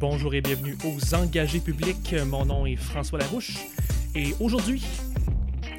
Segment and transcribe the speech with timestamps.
[0.00, 2.14] Bonjour et bienvenue aux Engagés publics.
[2.26, 3.58] Mon nom est François Larouche
[4.14, 4.84] et aujourd'hui,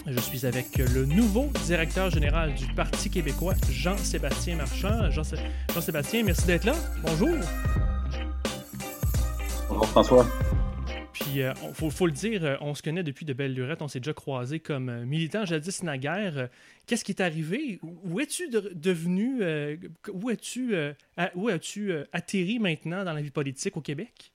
[0.06, 5.10] je suis avec le nouveau directeur général du Parti québécois, Jean-Sébastien Marchand.
[5.10, 6.76] Jean-Sébastien, merci d'être là.
[7.02, 7.30] Bonjour.
[9.70, 10.26] Bonjour François.
[11.30, 13.88] Puis, il euh, faut, le dire, euh, on se connaît depuis de belles lurettes, on
[13.88, 16.50] s'est déjà croisés comme euh, militants jadis naguère.
[16.88, 17.80] Qu'est-ce qui est arrivé?
[17.84, 19.44] Où es-tu devenu?
[20.12, 20.76] où as-tu
[21.36, 24.32] où as-tu atterri maintenant dans la vie politique au Québec?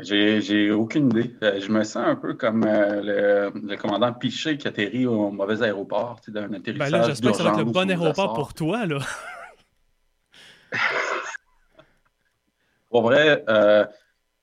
[0.00, 1.34] J'ai aucune idée.
[1.42, 6.52] Je me sens un peu comme le, commandant Piché qui atterrit au mauvais aéroport, d'un
[6.52, 9.00] atterrissage ben là, J'espère que ça va être le bon aéroport pour toi, là.
[12.90, 13.44] pour vrai,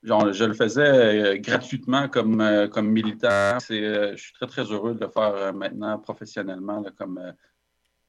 [0.05, 3.57] je le faisais euh, gratuitement comme, euh, comme militant.
[3.71, 7.33] Euh, je suis très, très heureux de le faire maintenant professionnellement, comme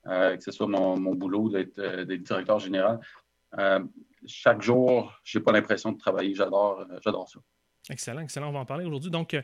[0.05, 3.01] que ce soit mon, boulot d'être directeur général.
[4.25, 6.35] chaque jour, je n'ai pas l'impression de travailler.
[6.35, 7.41] J'adore, j'adore ça.
[7.91, 8.49] Excellent, excellent.
[8.49, 9.11] On va en parler aujourd'hui.
[9.11, 9.37] Donc,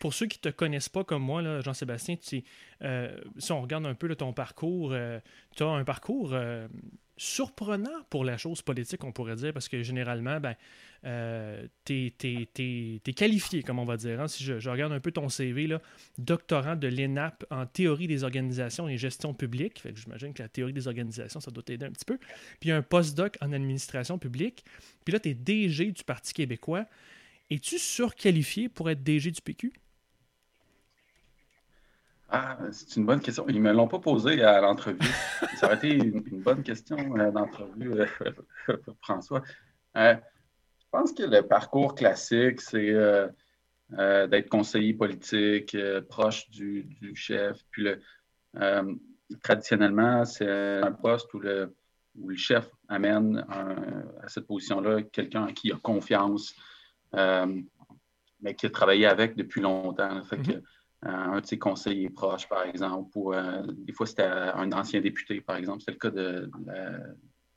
[0.00, 2.44] pour ceux qui ne te connaissent pas comme moi, Jean-Sébastien, si
[3.50, 4.92] on regarde un peu ton parcours,
[5.54, 6.34] tu as un parcours
[7.18, 10.54] surprenant pour la chose politique, on pourrait dire, parce que généralement, ben,
[11.04, 14.20] euh, tu es, qualifié, comme on va dire.
[14.20, 14.28] Hein.
[14.28, 15.80] Si je, regarde un peu ton CV, là,
[16.16, 20.88] doctorant de l'ENAP en théorie des organisations et gestion publique, j'imagine que la théorie des
[20.88, 22.18] organisations, ça doit t'aider un petit peu.
[22.60, 24.64] Puis un postdoc en administration publique.
[25.04, 26.86] Puis là, tu es DG du Parti québécois.
[27.50, 29.72] Es-tu surqualifié pour être DG du PQ?
[32.30, 33.46] Ah, c'est une bonne question.
[33.48, 34.98] Ils ne me l'ont pas posé à l'entrevue.
[35.56, 38.06] Ça aurait été une, bonne question euh, d'entrevue, euh,
[39.02, 39.42] François.
[39.96, 40.14] Euh,
[40.78, 42.92] je pense que le parcours classique, c'est
[43.90, 45.76] d'être conseiller politique,
[46.08, 47.58] proche du, chef.
[47.70, 47.88] Puis
[49.42, 51.74] traditionnellement, c'est un poste où le,
[52.26, 56.54] le chef amène à cette position-là quelqu'un en qui il a confiance,
[57.12, 60.22] mais qui a travaillé avec depuis longtemps.
[60.24, 60.56] Fait mm-hmm.
[60.56, 60.60] Euh,
[61.02, 65.40] un de ses conseillers proches, par exemple, ou euh, des fois c'était un ancien député,
[65.40, 65.82] par exemple.
[65.84, 66.50] C'est le cas de,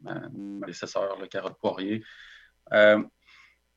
[0.02, 0.30] ma
[0.62, 2.04] prédécesseur, le Carotte Poirier.
[2.74, 3.02] Euh,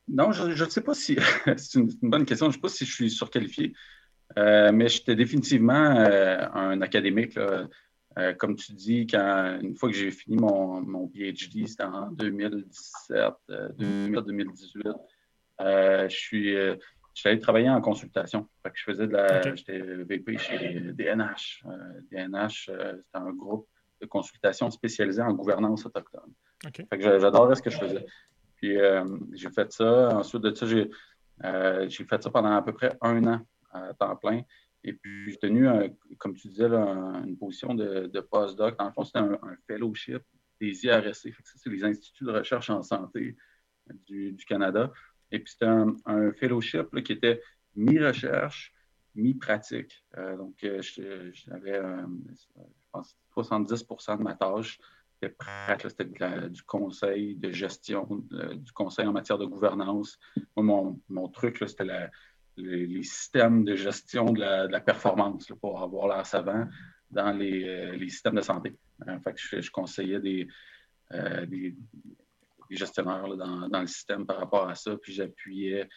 [0.07, 1.17] non, je ne sais pas si.
[1.57, 2.45] c'est une, bonne question.
[2.45, 3.73] Je ne sais pas si je suis surqualifié,
[4.35, 7.39] mais j'étais définitivement un académique.
[8.37, 13.33] comme tu dis, quand, une fois que j'ai fini mon, mon PhD, c'était en 2017,
[13.79, 14.87] 2018,
[15.59, 16.55] je suis
[17.21, 18.47] suis allé travailler en consultation.
[18.73, 19.55] je faisais de la.
[19.55, 21.63] J'étais VP chez DNH.
[22.11, 23.67] DNH, euh, c'était un groupe
[24.01, 26.33] de consultation spécialisé en gouvernance autochtone.
[26.91, 28.05] j'adorais ce que je faisais.
[28.57, 30.09] Puis euh, j'ai fait ça.
[30.17, 34.15] Ensuite de ça, euh, j'ai fait ça pendant à peu près un an à temps
[34.17, 34.41] plein.
[34.83, 35.67] Et puis j'ai tenu,
[36.17, 38.77] comme tu disais, une position de, de postdoc.
[38.77, 40.21] Dans le fond, c'était un, fellowship
[40.59, 41.33] des IRSC.
[41.43, 43.35] c'est les instituts de recherche en santé
[44.05, 44.91] du Canada.
[45.31, 47.41] Et puis, c'était un, fellowship qui était
[47.75, 48.73] mi-recherche,
[49.15, 50.05] mi-pratique.
[50.17, 54.79] Euh, donc, euh, j'avais, euh, je pense, 70% de ma tâche
[55.81, 56.05] c'était
[56.49, 60.19] du conseil de gestion, du conseil en matière de gouvernance.
[60.55, 62.09] mon, truc, c'était
[62.57, 66.67] les, systèmes de gestion de la, performance pour avoir l'air savant
[67.11, 68.75] dans les, systèmes de santé.
[69.07, 70.47] En fait, je, je conseillais des,
[72.69, 75.87] les gestionnaires dans, le système par rapport à ça, puis j'appuyais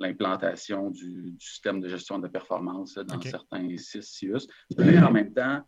[0.00, 4.46] l'implantation du, système de gestion de performance dans certains CIUS.
[4.78, 5.66] Et en même temps,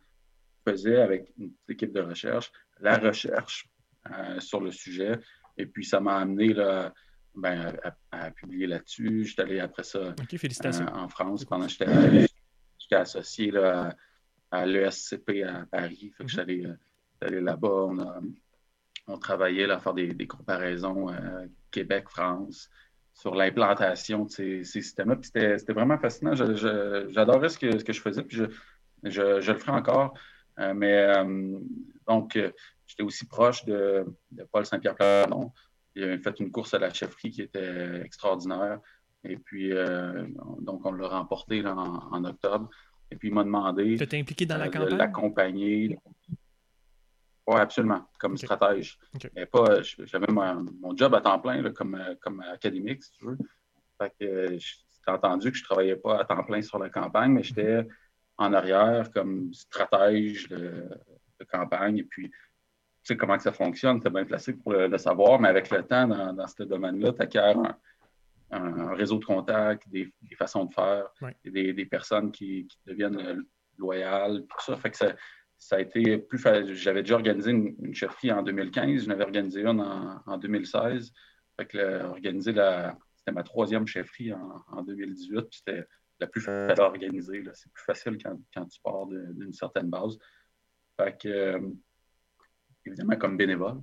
[0.67, 3.69] je faisais avec une équipe de recherche la recherche
[4.11, 5.19] euh, sur le sujet.
[5.57, 6.93] Et puis, ça m'a amené là,
[7.35, 7.77] ben,
[8.11, 9.25] à, publier là-dessus.
[9.25, 13.95] J'étais allé après ça euh, en France pendant que j'étais associé là,
[14.51, 16.13] à, l'ESCP à Paris.
[16.17, 16.67] Fait que mm-hmm.
[16.67, 16.75] euh,
[17.21, 17.87] j'allais là-bas.
[17.89, 18.21] On a
[19.11, 22.71] on travaillait à faire des, comparaisons euh, Québec-France
[23.13, 25.17] sur l'implantation de ces, systèmes-là.
[25.23, 26.35] C'était vraiment fascinant.
[26.35, 28.39] J'adorais ce que, ce que je faisais, puis
[29.03, 30.15] je, le ferai encore.
[30.59, 31.59] Euh, mais euh,
[32.07, 32.39] donc,
[32.87, 34.07] j'étais aussi proche de,
[34.53, 35.53] Paul Saint-Pierre Plamondon.
[35.95, 38.79] Il avait fait une course à la chefferie qui était extraordinaire.
[39.25, 39.73] Et puis,
[40.61, 42.71] donc, on l'a remporté en, octobre.
[43.11, 45.99] Et puis, il m'a demandé impliqué dans la de l'accompagner.
[47.51, 48.97] Oui, absolument, comme stratège.
[49.35, 53.39] Mais pas, j'avais mon, job à temps plein comme, comme académique, si tu veux.
[53.99, 57.33] Fait que j'ai entendu que je ne travaillais pas à temps plein sur la campagne,
[57.33, 57.89] mais j'étais
[58.39, 60.89] en arrière comme stratège de,
[61.51, 61.99] campagne.
[61.99, 62.37] Et puis, tu
[63.03, 66.07] sais comment ça fonctionne, tu es bien placé pour le, savoir, mais avec le temps,
[66.07, 67.55] dans, ce domaine-là, tu acquiers
[68.53, 71.09] un, réseau de contacts, des, façons de faire,
[71.45, 73.45] des, personnes qui, deviennent
[73.77, 74.77] loyales, tout ça.
[74.77, 75.15] Fait que ça,
[75.77, 76.75] a été plus facile.
[76.75, 81.13] J'avais déjà organisé une, chefferie en 2015, j'en avais organisé une en, 2016.
[81.59, 82.97] Fait que organiser la.
[83.17, 85.87] C'était ma troisième chefferie en, 2018, c'était
[86.19, 87.43] la plus facile à organiser.
[87.53, 90.17] C'est plus facile quand, tu pars d'une certaine base.
[90.99, 91.61] Fait que, euh,
[92.87, 93.83] évidemment, comme bénévole,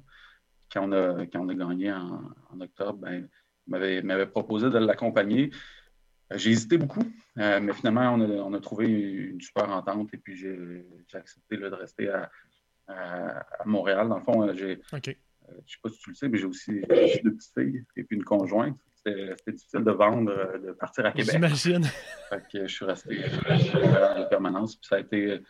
[0.72, 3.30] quand on a, quand on a gagné en, octobre, ben,
[3.68, 5.52] il m'avait proposé de l'accompagner.
[6.36, 7.04] J'ai hésité beaucoup,
[7.38, 10.84] euh, mais finalement, on a, trouvé une super entente et puis j'ai
[11.14, 12.30] accepté de rester à,
[13.66, 14.08] Montréal.
[14.10, 14.72] Dans le fond, j'ai.
[14.74, 16.82] Euh, je ne sais pas si tu le sais, mais j'ai aussi
[17.24, 18.78] deux petites filles et puis une conjointe.
[18.96, 21.32] C'était difficile de vendre, de partir à Québec.
[21.32, 21.84] J'imagine.
[22.54, 24.76] je suis resté en permanence.
[24.76, 25.42] Puis ça a été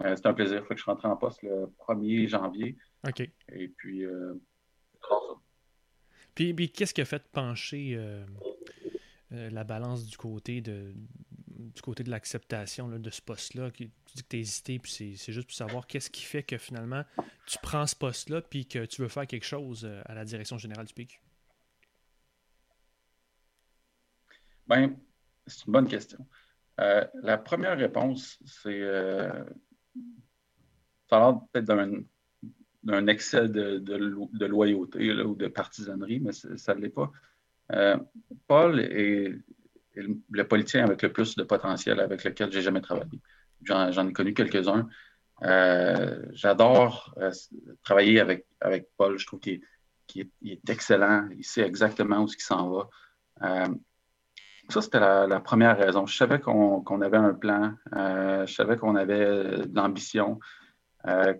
[0.00, 0.66] euh, c'était un plaisir.
[0.66, 2.76] que je suis rentré en poste le 1er janvier.
[3.06, 3.20] OK.
[3.52, 4.34] Et puis, euh,
[6.34, 7.98] puis, puis qu'est-ce qui a fait pencher
[9.32, 10.94] euh, la balance du côté de
[11.74, 13.70] du côté de l'acceptation de ce poste-là?
[13.72, 17.04] Tu dis que tu hésité, puis c'est juste pour savoir qu'est-ce qui fait que finalement
[17.46, 20.86] tu prends ce poste-là puis que tu veux faire quelque chose à la direction générale
[20.86, 21.20] du PQ?
[24.68, 24.96] Bien,
[25.46, 26.26] c'est une bonne question.
[26.76, 28.82] la première réponse, c'est
[31.08, 31.66] ça peut-être
[32.82, 37.10] d'un excès de, loyauté ou de partisanerie, mais ça ne l'est pas.
[37.72, 37.96] Euh,
[38.46, 39.34] Paul est,
[39.94, 43.20] le politicien avec le plus de potentiel avec lequel j'ai jamais travaillé.
[43.62, 44.88] J'en ai connu quelques-uns.
[45.42, 47.30] Euh, j'adore euh,
[47.82, 49.18] travailler avec, avec Paul.
[49.18, 49.60] Je trouve qu'il
[50.16, 51.28] est, excellent.
[51.36, 53.68] Il sait exactement où il s'en va.
[54.68, 56.06] ça, c'était la, première raison.
[56.06, 57.74] Je savais qu'on avait un plan.
[57.92, 60.38] je savais qu'on avait de l'ambition.
[61.06, 61.34] Euh,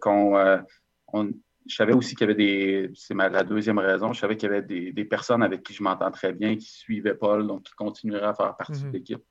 [1.69, 2.91] je savais aussi qu'il y avait des.
[2.95, 4.13] C'est la deuxième raison.
[4.13, 7.15] Je savais qu'il y avait des, personnes avec qui je m'entends très bien, qui suivaient
[7.15, 8.93] Paul, donc qui continueraient à faire partie de mhm.
[8.93, 9.23] l'équipe.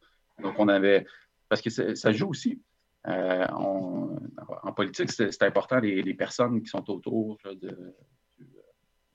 [0.42, 1.06] Donc, on avait.
[1.50, 2.62] Parce que ça joue aussi.
[3.08, 7.96] Euh, en politique, c'est important les, personnes qui sont autour de,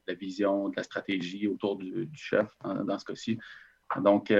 [0.07, 3.39] la vision, de la stratégie, autour du, chef, dans, ce cas-ci.
[4.01, 4.33] Donc,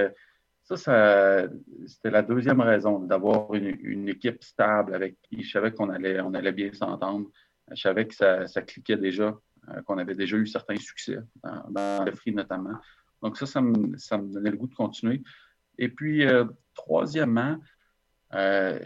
[0.63, 1.47] ça, ça
[1.85, 6.33] c'était la deuxième raison, d'avoir une, équipe stable avec qui je savais qu'on allait, on
[6.33, 7.29] allait bien s'entendre.
[7.71, 9.37] Je savais que ça, cliquait déjà,
[9.69, 12.77] euh, qu'on avait déjà eu certains succès dans, le free notamment.
[13.21, 15.21] Donc ça, ça me, donnait le goût de continuer.
[15.77, 16.45] Et puis, euh,
[16.75, 17.57] troisièmement,
[18.33, 18.79] euh,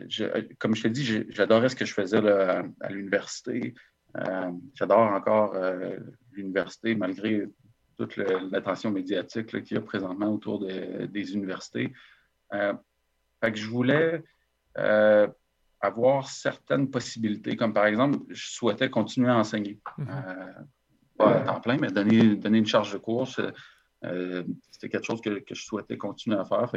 [0.60, 3.74] comme je t'ai dit, j'adorais ce que je faisais à l'université.
[4.74, 5.56] J'adore encore
[6.34, 7.48] l'université, malgré
[7.98, 11.94] toute l'attention médiatique qu'il y a présentement autour des universités.
[12.54, 12.74] Euh,
[13.42, 14.24] que je voulais
[15.80, 19.80] avoir certaines possibilités, comme par exemple, je souhaitais continuer à enseigner.
[19.98, 20.08] Mm-hmm.
[20.10, 20.64] Euh,
[21.18, 23.42] pas à temps plein, mais donner, donner une charge de course,
[24.72, 26.72] c'était quelque chose que, je souhaitais continuer à faire.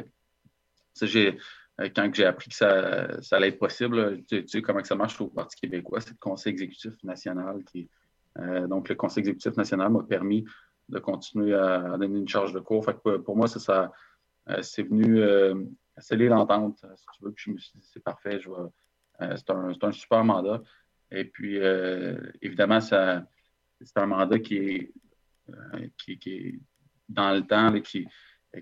[1.94, 5.28] quand j'ai appris que ça, ça, allait être possible, tu, sais comment ça marche au
[5.28, 7.90] Parti québécois, c'est le Conseil exécutif national qui.
[8.68, 10.46] donc, le Conseil exécutif national m'a permis
[10.90, 12.84] de continuer à, donner une charge de cours.
[12.84, 13.92] Fait pour moi, ça, ça
[14.48, 15.54] euh, c'est venu euh,
[15.98, 17.32] sceller l'entente, si tu veux.
[17.32, 18.68] Puis je me suis dit, c'est parfait, euh,
[19.36, 20.62] c'est un, super mandat.
[21.10, 21.58] Et puis,
[22.40, 24.92] évidemment, c'est un mandat qui est,
[25.96, 26.60] qui, est
[27.08, 28.06] dans le temps, qui,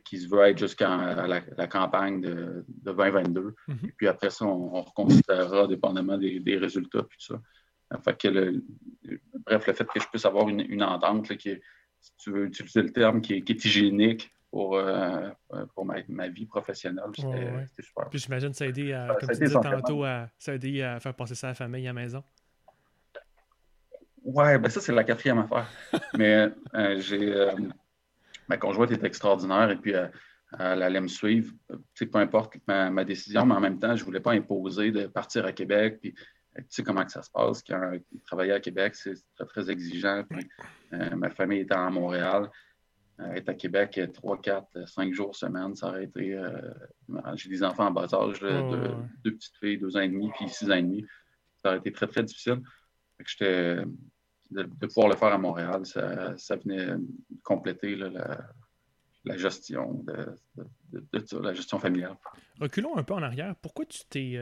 [0.04, 3.54] qui se veut être jusqu'à la, campagne de, 2022.
[3.68, 3.88] Mm-hmm.
[3.88, 7.40] Et puis après ça, on, reconsidérera dépendamment des, résultats, puis ça.
[8.04, 8.62] Fait que
[9.46, 11.62] bref, le fait que je puisse avoir une, entente qui est,
[12.00, 15.30] si tu veux utiliser le terme, qui est, hygiénique pour, euh,
[15.74, 17.04] pour ma, vie professionnelle.
[17.14, 18.08] C'était super.
[18.08, 20.82] Puis j'imagine que ça a aidé, à, comme tu disais tantôt, à, ça a aidé
[20.82, 22.22] à faire passer ça à la famille à la maison.
[24.24, 25.68] Ouais, ben ça, c'est la quatrième affaire.
[26.18, 27.34] Mais euh, j'ai.
[27.34, 27.52] Euh,
[28.48, 31.52] ma conjointe est extraordinaire et puis elle allait me suivre.
[31.68, 35.06] peu importe ma, ma, décision, mais en même temps, je ne voulais pas imposer de
[35.06, 35.98] partir à Québec.
[36.00, 36.14] Puis
[36.58, 37.62] tu sais comment que ça se passe.
[37.62, 37.92] Quand
[38.26, 40.24] travailler à Québec, c'est très, très exigeant.
[40.92, 42.50] Euh, ma famille était à Montréal.
[43.20, 46.34] Euh, être à Québec 3, 4, 5 jours semaine, ça aurait été.
[46.34, 46.60] Euh,
[47.34, 50.70] j'ai des enfants en bas âge, deux petites filles, deux ans et demi, puis six
[50.70, 51.04] ans et demi.
[51.56, 52.60] Ça aurait été très, très difficile.
[53.40, 53.84] de,
[54.50, 56.94] de, pouvoir le faire à Montréal, ça, ça venait
[57.42, 58.50] compléter la,
[59.36, 62.16] gestion de, la gestion familiale.
[62.60, 63.54] Reculons un peu en arrière.
[63.56, 64.40] Pourquoi tu t'es.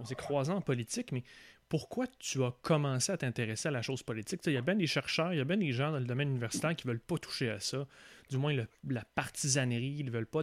[0.00, 1.24] on s'est croisés en politique, mais
[1.68, 4.40] pourquoi tu as commencé à t'intéresser à la chose politique?
[4.46, 6.30] Il y a bien des chercheurs, il y a bien des gens dans le domaine
[6.30, 7.86] universitaire qui ne veulent pas toucher à ça.
[8.30, 8.54] Du moins,
[8.88, 10.42] la partisanerie, ils ne veulent pas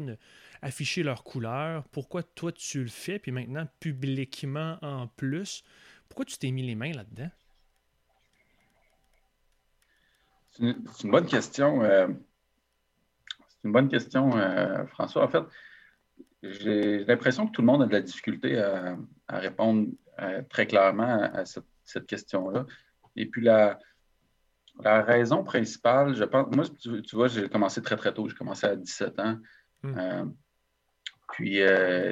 [0.62, 1.84] afficher leur couleur.
[1.86, 5.64] Pourquoi toi, tu le fais, puis maintenant, publiquement en plus?
[6.10, 7.30] Pourquoi tu t'es mis les mains là-dedans?
[10.52, 10.64] C'est
[11.04, 11.84] une, bonne question.
[11.84, 12.08] Euh,
[13.66, 14.32] une bonne question,
[14.88, 15.26] François.
[15.26, 15.44] En fait,
[16.44, 18.98] j'ai l'impression que tout le monde a de la difficulté à,
[19.30, 19.90] répondre
[20.50, 22.66] très clairement à cette, question-là.
[23.16, 23.80] Et puis, la,
[24.84, 28.28] la, raison principale, je pense, moi, tu, vois, j'ai commencé très, très tôt.
[28.28, 29.38] J'ai commencé à 17 ans.
[29.84, 30.32] Hmm.
[31.32, 31.60] puis,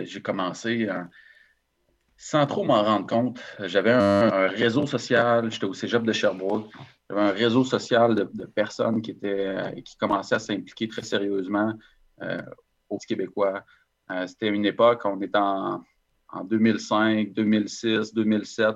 [0.06, 0.90] j'ai commencé
[2.24, 6.72] sans trop m'en rendre compte, j'avais un, réseau social, j'étais au cégep de Sherbrooke,
[7.14, 11.74] j'avais un réseau social de, personnes qui, étaient, qui commençaient à s'impliquer très sérieusement
[12.22, 12.42] euh,
[12.90, 13.64] aux Québécois.
[14.12, 15.84] Euh, c'était une époque, on était en,
[16.46, 18.66] 2005, 2006, 2007.
[18.66, 18.74] Je ne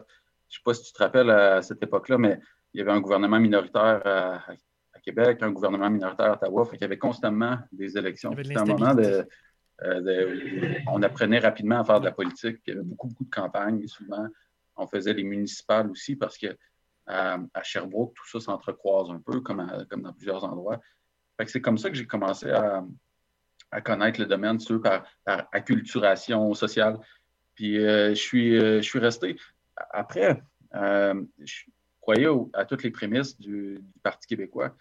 [0.49, 2.39] sais pas si tu te rappelles à cette époque-là, mais
[2.73, 6.65] il y avait un gouvernement minoritaire à, Québec, un gouvernement minoritaire à Ottawa.
[6.65, 8.31] Fait il y avait constamment des élections.
[8.35, 9.25] C'était un moment de,
[9.83, 12.57] euh, on apprenait rapidement à faire de la politique.
[12.67, 13.87] Il y avait beaucoup, beaucoup de campagnes.
[13.87, 14.27] souvent,
[14.75, 16.47] on faisait les municipales aussi parce que
[17.07, 20.79] à Sherbrooke, tout ça s'entrecroise un peu, comme, comme dans plusieurs endroits.
[21.45, 22.83] c'est comme ça que j'ai commencé à,
[23.83, 24.57] connaître le domaine,
[25.25, 26.99] par, acculturation sociale.
[27.55, 29.35] Puis euh, je, suis, euh, je suis resté.
[29.91, 30.41] Après,
[30.73, 31.63] je
[32.01, 34.75] croyais à toutes les prémices du Parti québécois.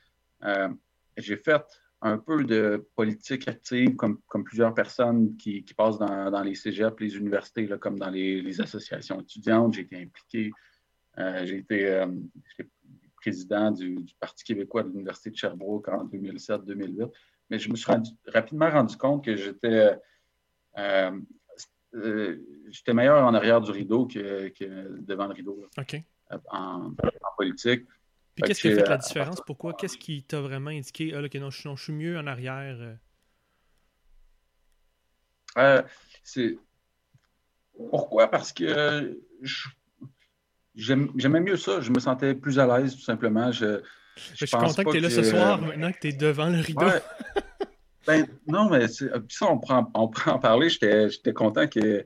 [1.17, 1.65] j'ai fait
[2.03, 7.17] un peu de politique active, comme, comme plusieurs personnes qui, passent dans, les cégeps, les
[7.17, 9.75] universités, là, comme dans les, associations étudiantes.
[9.75, 10.51] J'ai été impliqué.
[11.19, 12.07] Euh, j'ai été euh,
[13.17, 17.11] président du, Parti québécois de l'Université de Sherbrooke en 2007-2008.
[17.51, 17.91] Mais je me suis
[18.27, 19.97] rapidement rendu compte que j'étais
[20.79, 21.11] euh,
[22.69, 24.53] j'étais meilleur en arrière du rideau que,
[25.01, 25.67] devant le rideau
[26.51, 26.93] en,
[27.37, 27.87] politique.
[28.35, 29.41] Puis qu'est-ce qui a fait la différence?
[29.41, 29.75] Pourquoi?
[29.75, 32.99] Qu'est-ce qui t'a vraiment indiqué, ah, non, je, suis mieux en arrière?
[35.57, 35.83] Euh?
[36.23, 36.59] C'est...
[37.91, 38.29] Pourquoi?
[38.29, 39.19] Parce que
[40.77, 41.81] j'aimais mieux ça.
[41.81, 43.51] Je me sentais plus à l'aise, tout simplement.
[43.53, 43.81] Je,
[44.35, 46.87] suis content que tu es là ce soir, maintenant que tu es devant le rideau.
[48.07, 49.07] ben, non, mais ça,
[49.43, 50.69] on prend, on prend en parler.
[50.69, 52.05] J'étais content que,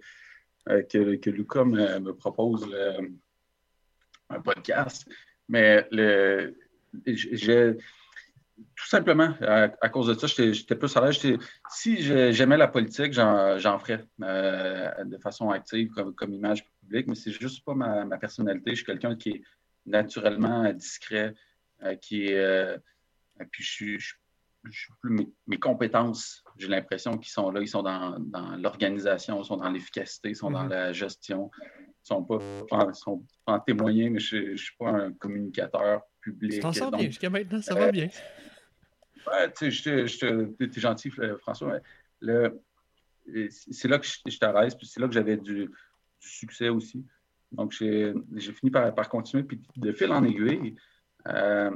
[0.69, 2.69] euh, que, que Lucas me, propose
[4.29, 5.07] un podcast.
[5.49, 6.57] Mais le,
[8.77, 11.21] tout simplement, à, cause de ça, j'étais plus à l'aise.
[11.71, 12.03] Si
[12.33, 17.65] j'aimais la politique, j'en ferais euh, de façon active comme, image publique, mais c'est juste
[17.65, 18.71] pas ma, personnalité.
[18.71, 19.43] Je suis quelqu'un qui est
[19.87, 21.35] naturellement discret,
[21.83, 22.39] euh, qui est.
[22.39, 22.79] Euh,
[23.51, 23.99] puis je suis,
[25.47, 28.19] mes, compétences, j'ai l'impression qu'ils sont là, ils sont dans,
[28.59, 30.71] l'organisation, ils sont dans l'efficacité, ils sont dans mm-hmm.
[30.71, 31.51] la gestion
[32.03, 32.39] sont pas
[32.71, 36.53] en, sont en témoigner, mais je ne suis pas un communicateur public.
[36.53, 38.09] Tu t'en sors bien, jusqu'à maintenant, ça va bien.
[39.27, 41.11] Ouais, tu sais, es gentil,
[41.41, 41.81] François.
[42.21, 45.71] c'est là que je t'arrête, puis c'est là que j'avais du,
[46.21, 47.05] succès aussi.
[47.53, 48.15] Donc, j'ai
[48.53, 50.77] fini par, par, continuer, puis de fil en aiguille,
[51.27, 51.71] euh,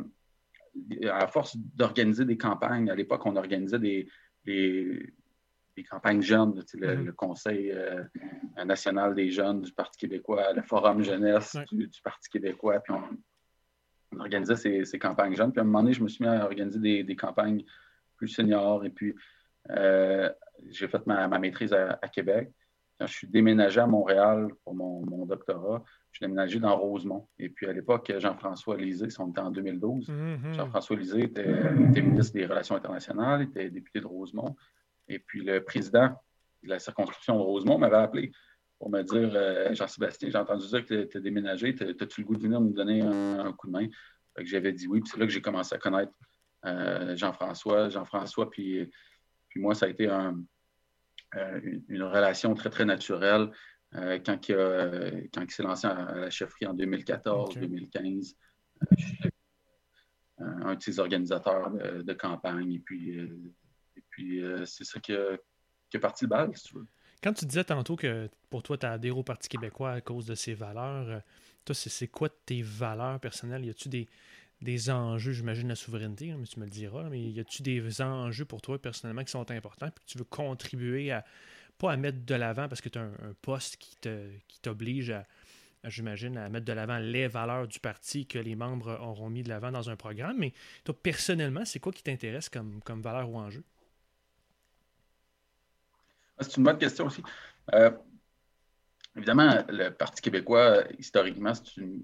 [1.10, 4.08] à force d'organiser des campagnes, à l'époque, on organisait des,
[5.76, 7.12] des campagnes jeunes, le, mhm.
[7.12, 8.04] Conseil euh,
[8.64, 13.02] national des jeunes du Parti québécois, le Forum jeunesse du, Parti québécois, puis on,
[14.20, 15.52] organisait ces, campagnes jeunes.
[15.52, 17.64] Puis à un moment donné, je me suis mis à organiser des, campagnes
[18.16, 19.14] plus seniors, et puis
[19.70, 20.30] euh,
[20.70, 22.50] j'ai fait ma, maîtrise à, Québec.
[22.98, 27.26] Quand je suis déménagé à Montréal pour mon, doctorat, je suis déménagé dans Rosemont.
[27.38, 30.08] Et puis à l'époque, Jean-François Lisée, on était en 2012.
[30.08, 30.54] Mhm.
[30.54, 31.42] Jean-François Lisée était,
[31.90, 34.54] était, ministre des Relations internationales, était député de Rosemont.
[35.08, 36.10] Et puis le président
[36.62, 38.32] de la circonscription de Rosemont m'avait appelé
[38.78, 42.36] pour me dire euh, Jean-Sébastien, j'ai entendu dire que tu as déménagé, as-tu le goût
[42.36, 43.86] de venir nous donner un, coup de main?
[44.38, 46.12] J'avais dit oui, puis c'est là que j'ai commencé à connaître
[46.64, 47.88] euh, Jean-François.
[47.88, 48.90] Jean-François, puis,
[49.48, 50.32] puis moi, ça a été euh,
[51.88, 53.50] une, relation très, très naturelle
[53.92, 58.34] quand, il, s'est lancé à, la chefferie en 2014-2015.
[60.38, 63.20] un de ses organisateurs de, campagne, et puis
[64.10, 65.38] puis c'est ça qui a,
[66.00, 66.86] parti le bal, si tu veux.
[67.24, 70.26] Quand tu disais tantôt que pour toi, tu as adhéré au Parti québécois à cause
[70.26, 71.20] de ses valeurs, euh,
[71.64, 73.64] toi, c'est quoi tes valeurs personnelles?
[73.64, 74.06] Y a-tu des,
[74.60, 78.44] des enjeux, j'imagine la souveraineté, mais tu me le diras, mais y a-tu des enjeux
[78.44, 81.24] pour toi personnellement qui sont importants puis que tu veux contribuer à,
[81.78, 83.96] pas à mettre de l'avant parce que tu as un, poste qui
[84.60, 85.26] t'oblige à,
[85.84, 89.48] j'imagine, à mettre de l'avant les valeurs du parti que les membres auront mis de
[89.48, 90.52] l'avant dans un programme, mais
[90.84, 93.64] toi, personnellement, c'est quoi qui t'intéresse comme, comme valeur ou enjeu?
[96.38, 97.22] Ah, c'est une bonne question aussi.
[97.72, 97.90] Euh,
[99.16, 102.02] évidemment, le Parti québécois, historiquement, c'est une,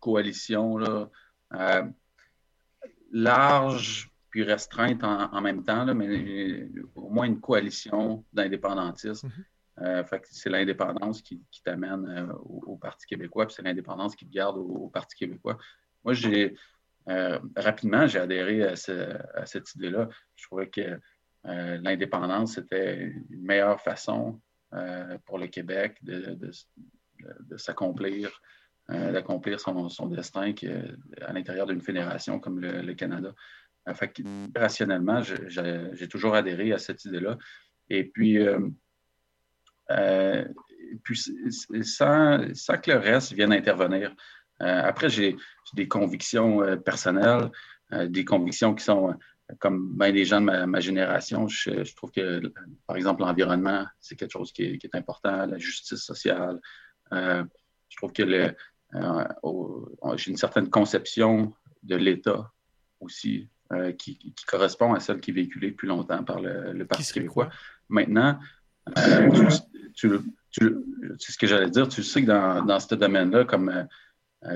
[0.00, 1.08] coalition là,
[1.54, 1.82] euh,
[3.12, 9.24] large puis restreinte en, même temps, là, mais au moins une coalition d'indépendantistes.
[9.24, 9.44] Mm-hmm.
[9.82, 14.88] Euh, c'est l'indépendance qui, t'amène au, Parti québécois, puis c'est l'indépendance qui te garde au,
[14.88, 15.58] Parti québécois.
[16.04, 16.56] Moi, j'ai
[17.56, 20.08] rapidement, j'ai adhéré à, cette idée-là.
[20.36, 20.98] Je trouvais que
[21.44, 24.40] l'indépendance, c'était une meilleure façon
[25.26, 26.50] pour le Québec de,
[27.56, 28.40] s'accomplir,
[28.88, 30.54] d'accomplir son, destin
[31.20, 33.34] à l'intérieur d'une fédération comme le, Canada.
[33.94, 34.12] Fait
[34.54, 37.36] rationnellement, j'ai toujours adhéré à cette idée-là.
[37.88, 38.38] Et puis,
[41.02, 41.16] puis
[41.82, 42.38] sans,
[42.82, 44.14] que le reste vienne intervenir.
[44.60, 45.36] après, j'ai
[45.74, 47.50] des convictions personnelles,
[47.90, 49.14] des convictions qui sont
[49.58, 52.40] comme bien des gens de ma, génération, je, trouve que,
[52.86, 56.60] par exemple, l'environnement, c'est quelque chose qui est, important, la justice sociale.
[57.12, 57.44] Euh,
[57.88, 59.24] je trouve que euh,
[60.16, 62.50] j'ai une certaine conception de l'État
[63.00, 67.50] aussi euh, qui, correspond à celle qui est véhiculée depuis longtemps par le, Parti québécois.
[67.88, 68.38] Maintenant,
[68.96, 69.28] c'est
[69.98, 73.86] ce que j'allais dire, tu sais que dans, dans ce domaine-là, comme,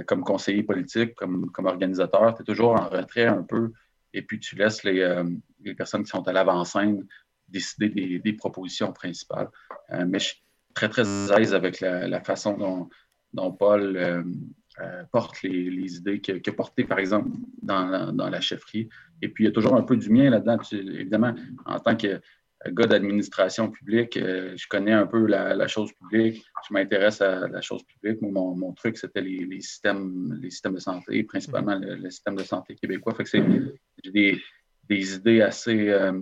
[0.06, 3.72] comme conseiller politique, comme, comme organisateur, tu es toujours en retrait un peu
[4.16, 5.24] et puis tu laisses les, euh,
[5.62, 7.06] les personnes qui sont à l'avant-scène
[7.48, 9.48] décider des, propositions principales.
[9.92, 10.42] Euh, mais je suis
[10.74, 12.88] très, très à avec la, façon dont,
[13.34, 14.24] dont Paul euh,
[15.12, 17.30] porte les, idées qu'il a portées, par exemple,
[17.62, 18.88] dans, dans, la chefferie.
[19.22, 20.58] Et puis, il y a toujours un peu du mien là-dedans.
[20.72, 21.34] Évidemment,
[21.66, 22.20] en tant que
[22.72, 27.60] gars d'administration publique, euh, je connais un peu la, chose publique, je m'intéresse à la
[27.60, 28.20] chose publique.
[28.22, 33.14] Mon, truc, c'était les, systèmes, les systèmes de santé, principalement le, système de santé québécois.
[33.14, 33.24] Fait
[34.04, 34.10] j'ai
[34.88, 36.12] des, idées assez, euh,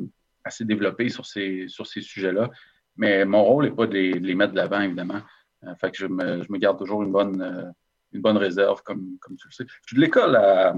[0.60, 2.50] développées sur ces, sujets-là.
[2.96, 5.22] Mais mon rôle n'est pas de les, mettre de l'avant, évidemment.
[5.64, 9.64] Euh, fait je me, garde toujours une bonne, réserve, comme, tu le sais.
[9.68, 10.74] Je suis de l'école à,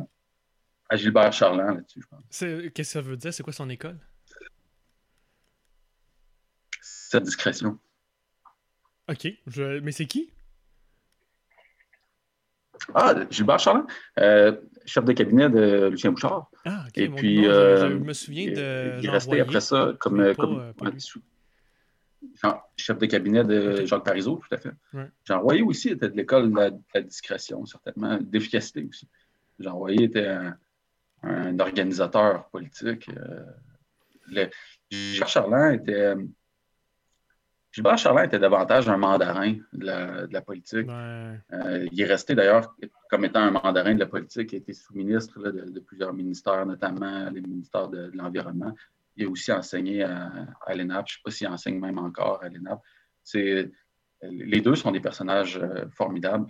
[0.88, 2.24] à Gilbert Charland là-dessus, je pense.
[2.30, 3.32] Qu'est-ce que ça veut dire?
[3.32, 3.98] C'est quoi son école?
[7.20, 7.78] Discrétion.
[9.08, 9.28] OK.
[9.82, 10.30] Mais c'est qui?
[12.94, 13.86] Ah, Gilbert Charland,
[14.18, 16.50] euh, chef de cabinet de Lucien Bouchard.
[16.64, 16.98] Ah, OK.
[16.98, 18.98] Et puis, je, euh, me souviens de.
[19.00, 20.72] Il est resté après ça comme, euh, comme
[22.76, 24.72] chef de cabinet de Jacques Parizeau, tout à fait.
[25.24, 26.56] Jean Royer aussi était de l'école de,
[26.94, 29.08] la discrétion, certainement, d'efficacité aussi.
[29.58, 30.28] Jean Royer était
[31.22, 33.08] un, organisateur politique.
[34.28, 34.50] Le,
[34.90, 36.14] Gilbert Charland était
[37.76, 40.88] Gilbert Charlin était davantage un mandarin de la, politique.
[40.88, 42.74] Euh, il est resté d'ailleurs
[43.10, 44.50] comme étant un mandarin de la politique.
[44.52, 48.74] Il a été sous-ministre de, plusieurs ministères, notamment les ministères de, l'Environnement.
[49.16, 51.06] Il a aussi enseigné à, l'ENAP.
[51.06, 52.80] Je ne sais pas s'il enseigne même encore à l'ENAP.
[54.22, 56.46] Les deux sont des personnages euh, formidables.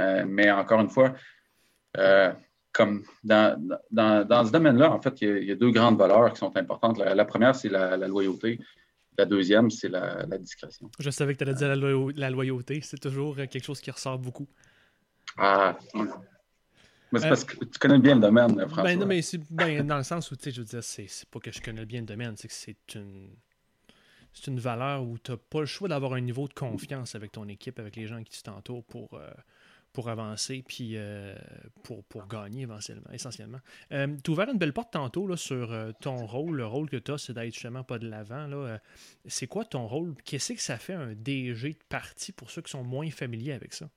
[0.00, 1.14] Euh, mais encore une fois,
[2.72, 3.56] comme dans,
[3.92, 6.98] ce domaine-là, en fait, il y, a, deux grandes valeurs qui sont importantes.
[6.98, 8.58] La, première, c'est la, loyauté.
[9.16, 10.90] La deuxième, c'est la, discrétion.
[10.98, 11.68] Je savais que tu allais dire
[12.16, 12.80] la, loyauté.
[12.82, 14.48] C'est toujours euh, quelque chose qui ressort beaucoup.
[15.36, 15.78] Ah,
[17.12, 18.82] mais c'est parce que tu connais bien le domaine, François.
[18.82, 21.38] Ben non, mais ben, dans le sens où, tu sais, je veux dire, c'est pas
[21.38, 23.30] que je connais bien le domaine, c'est que c'est une
[24.34, 27.32] c'est une valeur où tu n'as pas le choix d'avoir un niveau de confiance avec
[27.32, 29.30] ton équipe, avec les gens qui t'entourent pour, euh,
[29.94, 31.34] pour avancer puis euh,
[31.84, 32.66] pour, pour, gagner
[33.12, 33.60] essentiellement.
[33.92, 36.56] Euh, tu as ouvert une belle porte tantôt là, sur euh, ton rôle.
[36.56, 38.48] Le rôle que tu as, c'est d'être justement pas de l'avant.
[39.24, 40.14] c'est quoi ton rôle?
[40.24, 43.72] Qu'est-ce que ça fait un DG de parti pour ceux qui sont moins familiers avec
[43.72, 43.88] ça?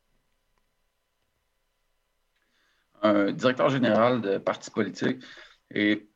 [3.02, 5.24] Un directeur général de parti politique
[5.72, 6.08] est,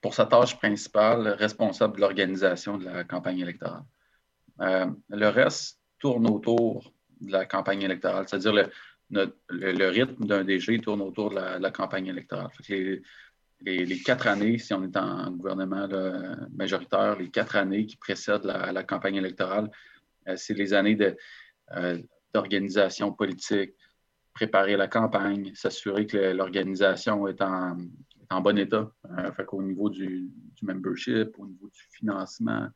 [0.00, 3.82] pour sa tâche principale, responsable de l'organisation de la campagne électorale.
[4.58, 8.70] le reste tourne autour de la campagne électorale, c'est-à-dire le,
[9.10, 12.50] le, rythme d'un DG tourne autour de la, campagne électorale.
[13.62, 15.88] Les, quatre années, si on est en gouvernement
[16.54, 19.70] majoritaire, les quatre années qui précèdent la, campagne électorale,
[20.28, 20.98] euh, c'est les années
[21.76, 21.98] euh,
[22.34, 23.72] d'organisation politique,
[24.34, 27.76] préparer la campagne, s'assurer que l'organisation est en,
[28.42, 30.28] bon état, euh, au niveau du,
[30.62, 32.68] membership, au niveau du financement,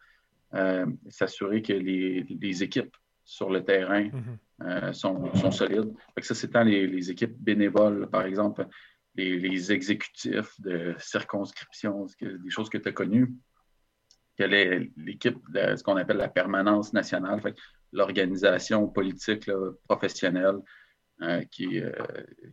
[1.08, 2.96] s'assurer que les, équipes
[3.30, 4.38] sur le terrain mhm.
[4.62, 5.94] euh, sont, solides.
[6.20, 8.66] ça, c'est tant les, équipes bénévoles, par exemple,
[9.14, 13.32] les, exécutifs de circonscription, des choses que tu as connues,
[14.36, 17.40] que l'équipe, de ce qu'on appelle la permanence nationale,
[17.92, 19.48] l'organisation politique
[19.86, 20.58] professionnelle
[21.22, 21.92] euh, qui, euh,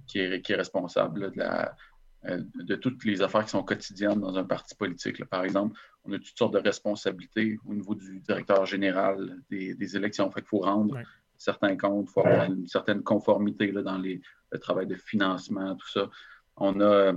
[0.06, 1.76] qui, est, qui, est, responsable de la,
[2.24, 5.24] de toutes les affaires qui sont quotidiennes dans un parti politique.
[5.26, 10.30] Par exemple, on a toutes sortes de responsabilités au niveau du directeur général des, élections.
[10.32, 11.00] Fait qu'il faut rendre
[11.38, 15.76] certains comptes, il faut avoir une certaine conformité là, dans les, le travail de financement,
[15.76, 16.10] tout ça.
[16.56, 17.14] On a euh,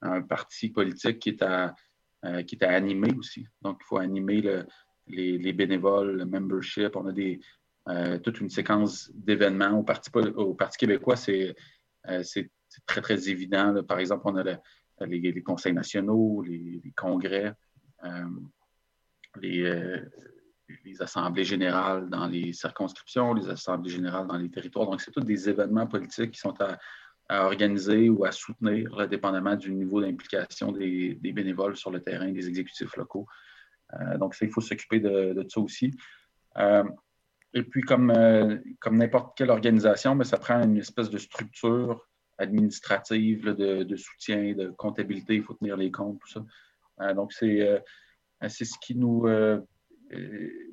[0.00, 1.74] un parti politique qui est à,
[2.24, 3.46] euh, qui est à animer aussi.
[3.60, 4.64] Donc, il faut animer
[5.06, 6.96] les, bénévoles, le membership.
[6.96, 7.40] On a des,
[8.22, 11.16] toute une séquence d'événements au Parti, au Parti québécois.
[11.16, 11.54] C'est
[12.70, 13.82] c'est très, très évident.
[13.84, 14.44] Par exemple, on a
[15.06, 17.52] les, conseils nationaux, les, congrès.
[18.04, 18.24] Euh,
[19.42, 20.00] les,
[20.84, 24.86] les assemblées générales dans les circonscriptions, les assemblées générales dans les territoires.
[24.86, 26.78] Donc, c'est tous des événements politiques qui sont à,
[27.28, 32.96] organiser ou à soutenir, dépendamment du niveau d'implication des, bénévoles sur le terrain, des exécutifs
[32.96, 33.26] locaux.
[33.94, 35.92] Euh, donc, ça, il faut s'occuper de, ça aussi.
[36.58, 36.82] Euh,
[37.54, 42.08] et puis, comme, euh, comme n'importe quelle organisation, mais ça prend une espèce de structure
[42.40, 46.42] administrative de, de, soutien, de comptabilité, il faut tenir les comptes, tout
[46.98, 47.14] ça.
[47.14, 47.82] donc, c'est
[48.40, 49.26] ce qui nous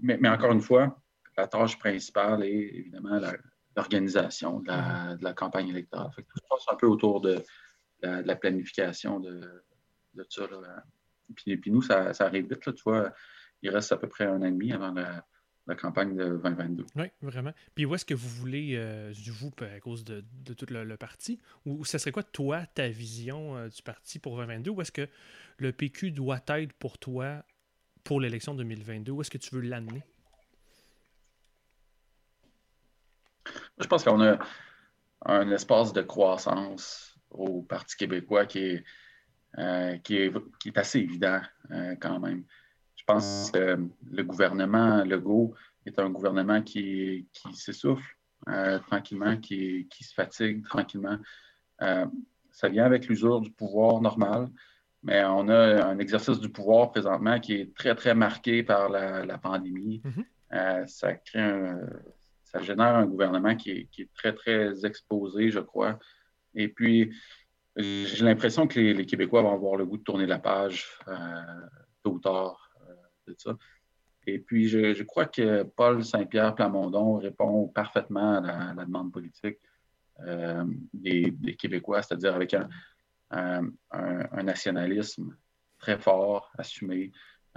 [0.01, 0.99] mais, encore une fois,
[1.37, 3.19] la tâche principale est évidemment
[3.75, 6.11] l'organisation de, la, campagne électorale.
[6.15, 7.43] tout se passe un peu autour de,
[8.01, 9.63] la, planification de,
[10.29, 10.47] ça.
[11.35, 12.73] Puis, nous, ça, arrive vite.
[12.73, 13.13] tu vois,
[13.61, 15.25] il reste à peu près un an et demi avant la,
[15.75, 16.85] campagne de 2022.
[16.95, 17.53] Oui, vraiment.
[17.75, 21.85] Puis où est-ce que vous voulez, euh, vous, à cause de, tout le, parti, ou
[21.85, 24.71] ça serait quoi, toi, ta vision euh, du parti pour 2022?
[24.71, 25.07] Où est-ce que
[25.57, 27.43] le PQ doit être pour toi
[28.03, 29.11] pour l'élection 2022?
[29.11, 30.03] Où est-ce que tu veux l'amener?
[33.79, 34.39] Je pense qu'on a
[35.25, 38.83] un espace de croissance au Parti québécois qui est,
[39.57, 42.43] euh, qui est, assez évident euh, quand même.
[43.07, 43.77] Je pense que
[44.11, 45.53] le gouvernement Legault
[45.85, 48.17] est un gouvernement qui, qui s'essouffle
[48.49, 51.17] euh, tranquillement, qui, qui, se fatigue tranquillement.
[51.79, 54.49] ça vient avec l'usure du pouvoir normal
[55.03, 59.37] mais on a un exercice du pouvoir présentement qui est très, très marqué par la,
[59.37, 60.01] pandémie.
[60.03, 60.25] Mhm.
[60.53, 61.71] Euh, ça crée
[62.47, 65.99] ça génère un gouvernement qui est, très, très exposé, je crois.
[66.55, 67.13] Et puis,
[67.75, 71.13] j'ai l'impression que les, Québécois vont avoir le goût de tourner la page euh,
[72.03, 72.66] tôt ou tard
[73.29, 73.53] euh.
[74.25, 79.57] Et puis, je, crois que Paul Saint-Pierre Plamondon répond parfaitement à la, demande politique
[80.93, 82.67] des, des, Québécois, c'est-à-dire avec un,
[83.31, 85.35] euh, nationalisme
[85.79, 87.11] très fort, assumé,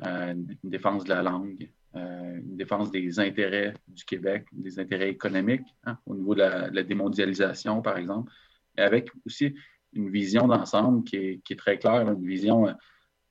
[0.04, 5.11] euh, une défense de la langue, euh, une défense des intérêts du Québec, des intérêts
[5.11, 8.33] économiques, hein, au niveau de la, démondialisation, par exemple,
[8.76, 9.54] avec aussi
[9.92, 12.66] une vision d'ensemble qui est, très claire, une vision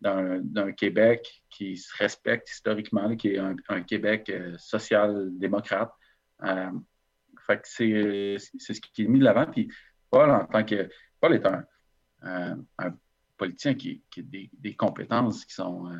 [0.01, 5.91] d'un Québec qui se respecte historiquement, qui est un, Québec social-démocrate.
[7.63, 9.45] c'est ce qui est mis de l'avant.
[9.45, 9.69] Puis
[10.09, 11.65] Paul, en tant que Paul est un,
[12.23, 12.55] euh,
[13.37, 15.97] politicien qui, a des, compétences qui sont euh,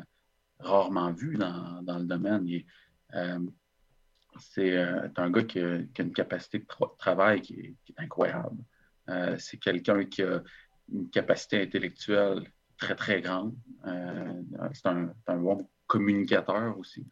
[0.58, 2.46] rarement vues dans, le domaine.
[3.14, 3.38] Euh,
[4.38, 6.66] c'est un gars qui a, une capacité de
[6.98, 8.62] travail qui est, incroyable.
[9.38, 10.42] c'est quelqu'un qui a
[10.92, 12.44] une capacité intellectuelle
[12.80, 13.54] très, très grande.
[13.84, 17.06] c'est un, bon communicateur aussi.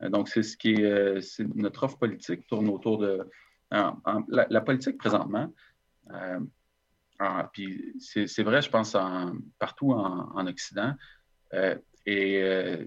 [0.00, 3.28] donc, c'est ce qui est, notre offre politique tourne autour de
[3.70, 5.52] la, politique présentement.
[7.22, 8.96] Ah, puis c'est vrai, je pense,
[9.58, 10.94] partout en, Occident.
[11.52, 12.86] Euh, et euh,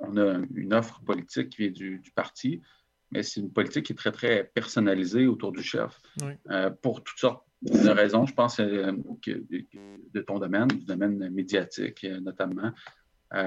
[0.00, 2.60] on a une offre politique qui vient du, parti,
[3.12, 6.00] mais c'est une politique qui est très, très personnalisée autour du chef.
[6.50, 9.44] Euh, pour toutes sortes de raisons, je pense, que,
[10.12, 12.72] de ton domaine, du domaine médiatique notamment.
[13.30, 13.38] tu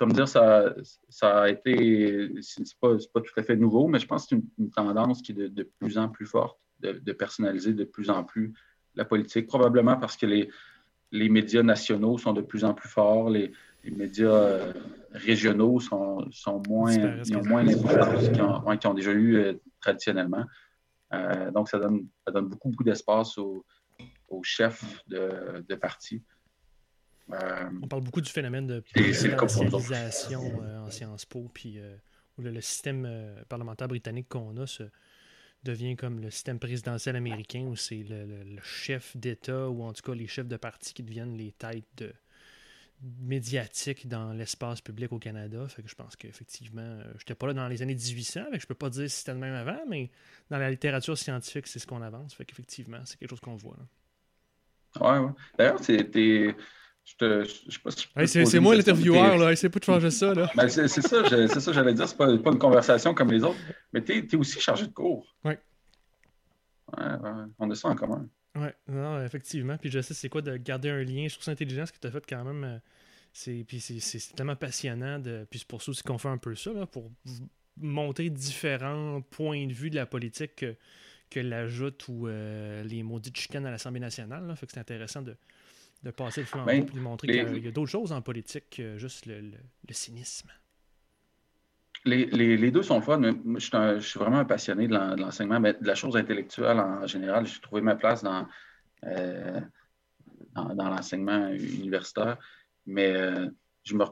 [0.00, 0.74] vas me dire, ça,
[1.08, 4.42] ça a été, c'est pas, pas tout à fait nouveau, mais je pense que c'est
[4.58, 8.52] une, tendance qui est de plus en plus forte de, personnaliser de plus en plus
[8.94, 10.50] la politique, probablement parce que les,
[11.12, 13.52] les médias nationaux sont de plus en plus forts, les,
[13.84, 14.72] médias euh,
[15.12, 20.44] régionaux sont, sont moins, ils ont moins d'importance qu'ils ont, déjà eu euh, traditionnellement.
[21.12, 23.64] Euh, donc, ça donne, ça donne beaucoup, beaucoup d'espace aux,
[24.42, 26.22] chefs de, de parti.
[27.28, 31.80] On parle beaucoup du phénomène de présidentialisation en Sciences Po, puis
[32.38, 34.84] le, le, système parlementaire britannique qu'on a se,
[35.64, 40.14] devient comme le système présidentiel américain où c'est le, chef d'État ou en tout cas
[40.14, 42.12] les chefs de parti qui deviennent les têtes de,
[43.20, 45.66] médiatiques dans l'espace public au Canada.
[45.68, 48.56] Fait que je pense qu'effectivement, euh, je n'étais pas là dans les années 1800, fait
[48.56, 50.10] que je peux pas dire si c'était le même avant, mais
[50.50, 52.34] dans la littérature scientifique, c'est ce qu'on avance.
[52.34, 53.76] Fait qu'effectivement, c'est quelque chose qu'on voit.
[53.78, 55.22] Là.
[55.22, 56.54] Ouais, D'ailleurs, c'était
[58.26, 59.52] c'est moi l'intervieweur, là.
[59.52, 60.50] Essaye pas de changer ça, là.
[60.54, 62.08] Ben, c'est ça, c'est ça, j'allais dire.
[62.08, 63.58] C'est pas, pas une conversation comme les autres.
[63.92, 65.26] Mais tu es, aussi chargé de cours.
[65.44, 65.54] Oui.
[66.96, 67.04] Ouais,
[67.58, 68.28] on a ça en commun.
[68.58, 69.76] Oui, non, effectivement.
[69.78, 71.28] Puis je sais c'est quoi de garder un lien.
[71.28, 72.64] sur trouve intelligent ce que tu as fait quand même.
[72.64, 72.78] Euh,
[73.32, 75.18] c'est, puis c'est, tellement passionnant.
[75.18, 77.10] De, puis c'est pour ça aussi qu'on fait un peu ça, là, pour
[77.76, 80.76] montrer différents points de vue de la politique que,
[81.30, 84.46] que l'ajoute ou euh, les maudites chicanes à l'Assemblée nationale.
[84.46, 84.56] Là.
[84.56, 85.36] Fait que c'est intéressant de,
[86.02, 88.70] de passer le flambeau ben, et de montrer qu'il y a, d'autres choses en politique
[88.70, 89.52] que juste le,
[89.90, 90.50] cynisme.
[92.08, 93.20] Les, deux sont fun.
[93.22, 97.46] je, suis vraiment passionné de l'enseignement, mais de la chose intellectuelle en général.
[97.46, 98.46] J'ai trouvé ma place dans,
[99.04, 99.60] euh,
[100.54, 102.38] dans, l'enseignement universitaire.
[102.86, 103.48] Mais euh,
[103.84, 104.04] je me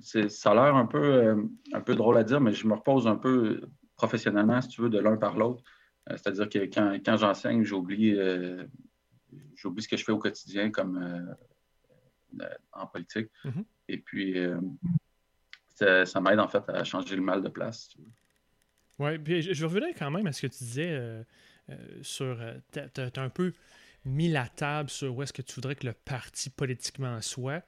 [0.00, 1.36] ça a l'air un peu,
[1.72, 3.60] un peu drôle à dire, mais je me repose un peu
[3.96, 5.62] professionnellement, si tu veux, de l'un par l'autre.
[6.08, 8.16] C'est-à-dire que quand, quand j'enseigne, j'oublie,
[9.54, 11.36] j'oublie ce que je fais au quotidien comme
[12.72, 13.28] en politique.
[13.44, 13.64] Mm-hmm.
[13.88, 14.34] Et puis,
[16.04, 17.94] ça, m'aide en fait à changer le mal de place.
[18.98, 21.22] Oui, puis je, revenais quand même à ce que tu disais euh,
[21.70, 22.40] euh, sur.
[22.40, 23.52] Euh, tu as, un peu
[24.04, 27.62] mis la table sur où est-ce que tu voudrais que le parti politiquement soit.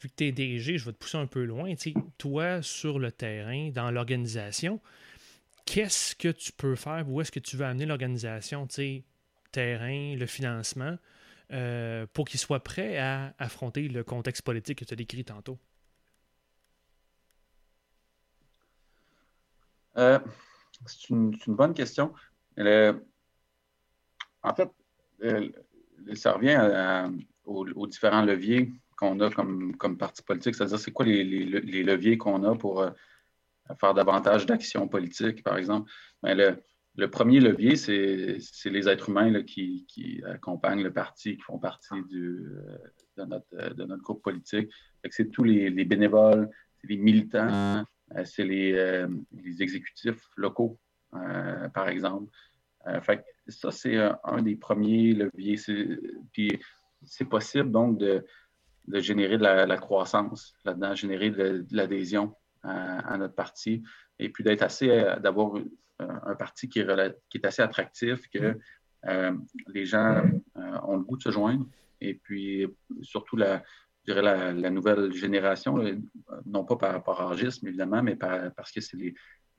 [0.00, 1.74] Vu que tu es DG, je vais te pousser un peu loin.
[2.18, 4.80] toi, sur le terrain, dans l'organisation,
[5.66, 7.04] qu'est-ce que tu peux faire?
[7.08, 8.68] Où est-ce que tu veux amener l'organisation?
[9.50, 10.96] Terrain, le financement,
[12.12, 15.58] pour qu'il soit prêt à affronter le contexte politique que tu as décrit tantôt?
[19.98, 20.18] Euh,
[20.86, 22.12] c'est une, bonne question.
[22.56, 22.94] en
[24.54, 24.70] fait,
[26.14, 27.10] ça revient
[27.44, 31.44] aux, différents leviers qu'on a comme, parti politique, c'est-à-dire c'est quoi les,
[31.82, 32.90] leviers qu'on a pour euh,
[33.80, 35.90] faire davantage d'actions politiques, par exemple?
[36.22, 36.56] Ben,
[36.96, 42.78] le, premier levier, c'est les êtres humains qui, accompagnent le parti, qui font partie euh,
[43.16, 44.68] de, notre, groupe politique.
[45.10, 46.50] C'est tous les, bénévoles,
[46.82, 47.82] les militants, euh,
[48.24, 50.78] c'est euh, les, exécutifs locaux,
[51.14, 52.30] euh, par exemple.
[53.02, 55.56] fait ça, c'est un des premiers leviers.
[56.32, 56.58] Puis
[57.04, 58.24] c'est possible donc de,
[58.94, 63.82] générer de la, croissance là-dedans, générer de, l'adhésion à, notre parti
[64.18, 64.88] et puis d'être assez,
[65.20, 65.54] d'avoir
[65.98, 68.58] un parti qui est, qui est assez attractif, que
[69.68, 70.22] les gens
[70.54, 71.66] ont le goût de se joindre
[72.00, 72.66] et puis
[73.02, 73.62] surtout la,
[74.12, 75.96] la, nouvelle génération, euh,
[76.46, 79.14] non pas par, rapport à agisme, évidemment, mais parce que c'est les,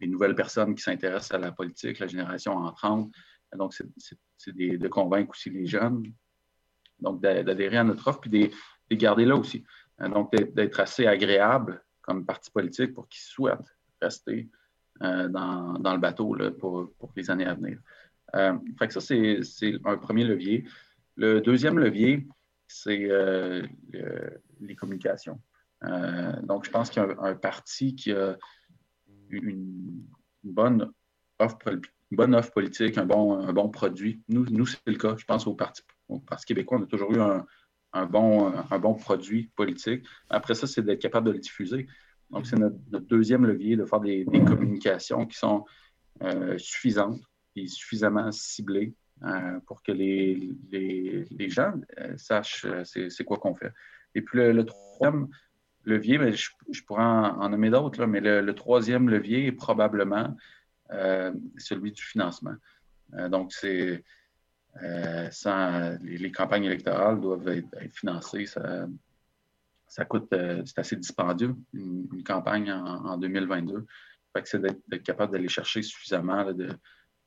[0.08, 3.12] nouvelles personnes qui s'intéressent à la politique, la génération entrante.
[3.56, 6.04] Donc, c'est de convaincre aussi les jeunes,
[7.00, 8.50] donc d'adhérer à notre offre, puis de
[8.90, 9.64] les garder là aussi.
[10.02, 14.50] Euh, donc, d'être assez agréable comme parti politique pour qu'ils souhaitent rester
[15.02, 17.80] euh, dans, le bateau pour, les années à venir.
[18.78, 20.66] fait que ça, c'est un premier levier.
[21.16, 22.26] Le deuxième levier,
[22.70, 23.68] c'est euh,
[24.62, 25.42] les communications.
[25.84, 28.38] Euh, donc, je pense qu'il y a un, parti qui a
[29.30, 30.06] une,
[30.44, 30.92] bonne
[31.40, 34.22] offre, politique, un bon, un bon produit.
[34.30, 35.16] Nous, nous c'est le cas.
[35.18, 35.84] Je pense au Parti,
[36.46, 40.06] québécois, on a toujours eu un, bon, un bon produit politique.
[40.30, 41.88] Après ça, c'est d'être capable de le diffuser.
[42.30, 42.78] Donc, c'est notre,
[43.08, 45.66] deuxième levier de faire des, communications qui sont
[46.22, 47.22] euh, suffisantes
[47.56, 53.54] et suffisamment ciblées euh, pour que les, les, gens euh, sachent euh, c'est quoi qu'on
[53.54, 53.74] fait.
[54.16, 55.28] Et puis le, troisième
[55.84, 60.36] levier, mais je, pourrais en, nommer d'autres, mais le, troisième levier est probablement
[61.58, 62.56] celui du financement.
[63.30, 64.04] donc, c'est
[64.82, 68.46] les, campagnes électorales doivent être, financées.
[68.46, 68.88] Ça,
[69.86, 73.86] ça coûte, c'est assez dispendieux, une, campagne en, 2022.
[74.34, 76.70] Fait que c'est d'être capable d'aller chercher suffisamment de,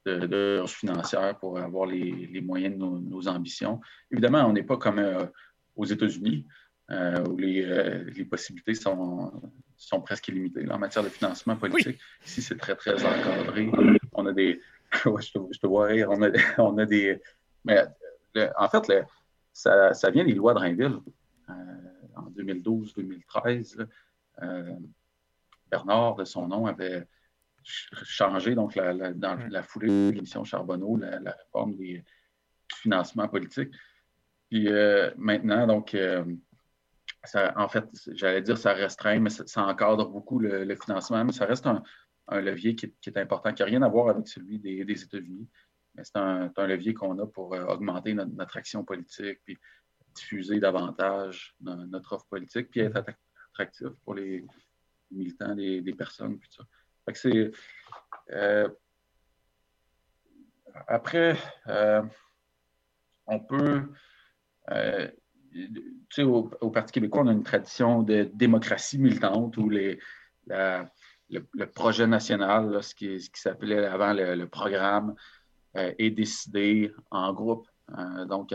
[0.06, 3.80] de, ressources financières pour avoir les, moyens de nos, ambitions.
[4.10, 5.24] Évidemment, on n'est pas comme euh,
[5.76, 6.46] aux États-Unis,
[6.90, 9.32] euh, où euh, les, possibilités sont,
[9.76, 10.70] sont presque illimitées.
[10.70, 13.70] en matière de financement politique, ici, c'est très, très encadré.
[14.12, 14.60] On a des.
[14.92, 16.08] je, te, vois rire.
[16.10, 17.20] On a, on a des.
[17.64, 17.82] Mais
[18.56, 18.92] en fait,
[19.52, 20.98] ça, ça, vient des lois de Rainville.
[22.16, 23.86] en 2012-2013,
[25.70, 27.06] Bernard, de son nom, avait
[27.64, 32.04] changé donc dans la foulée de l'émission Charbonneau, la, réforme des,
[32.72, 33.72] du financement politique.
[34.50, 36.24] Puis euh, maintenant, donc, euh,
[37.24, 41.46] ça, en fait, j'allais dire ça restreint, mais ça, encadre beaucoup le, financement, mais ça
[41.46, 41.82] reste un,
[42.40, 45.48] levier qui est, important, qui n'a rien à voir avec celui des, États-Unis.
[45.94, 49.56] Mais c'est un, levier qu'on a pour euh, augmenter notre, action politique, puis
[50.14, 53.02] diffuser davantage notre offre politique, puis être
[53.50, 54.44] attractif pour les
[55.10, 56.64] militants, les, les personnes, puis ça
[57.14, 57.50] c'est.
[58.30, 58.68] Euh,
[60.86, 61.36] après,
[61.68, 62.02] euh,
[63.26, 63.82] on peut.
[64.70, 65.08] Euh,
[65.52, 69.98] tu sais, au, Parti québécois, on a une tradition de démocratie militante où les,
[70.46, 75.14] le, projet national, ce qui, s'appelait avant le, programme,
[75.74, 77.68] est décidé en groupe.
[78.28, 78.54] donc,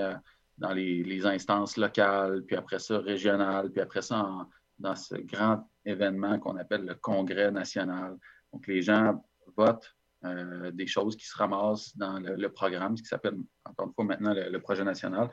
[0.58, 4.48] dans les, instances locales, puis après ça régionales, puis après ça
[4.80, 8.18] dans ce grand événement qu'on appelle le Congrès national.
[8.58, 9.24] Donc, les gens
[9.56, 13.94] votent euh, des choses qui se ramassent dans le, programme, ce qui s'appelle, encore une
[13.94, 15.30] fois, maintenant le, projet national,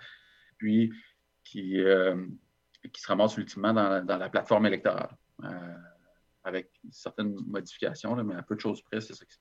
[0.58, 0.92] puis
[1.42, 2.26] qui, euh,
[2.92, 5.74] qui se ramassent ultimement dans, la plateforme électorale, euh,
[6.42, 9.40] avec certaines modifications, mais à peu de choses près, c'est ça qui se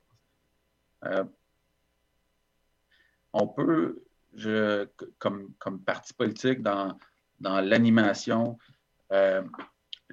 [1.02, 1.28] passe.
[3.34, 4.02] on peut,
[4.34, 4.88] je,
[5.20, 6.98] comme, comme parti politique, dans,
[7.42, 8.58] dans l'animation,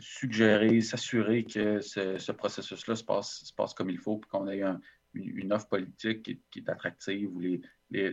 [0.01, 4.63] suggérer, s'assurer que ce, processus-là se passe, se passe, comme il faut, qu'on ait
[5.15, 7.31] une, offre politique qui, est attractive.
[7.39, 7.61] les,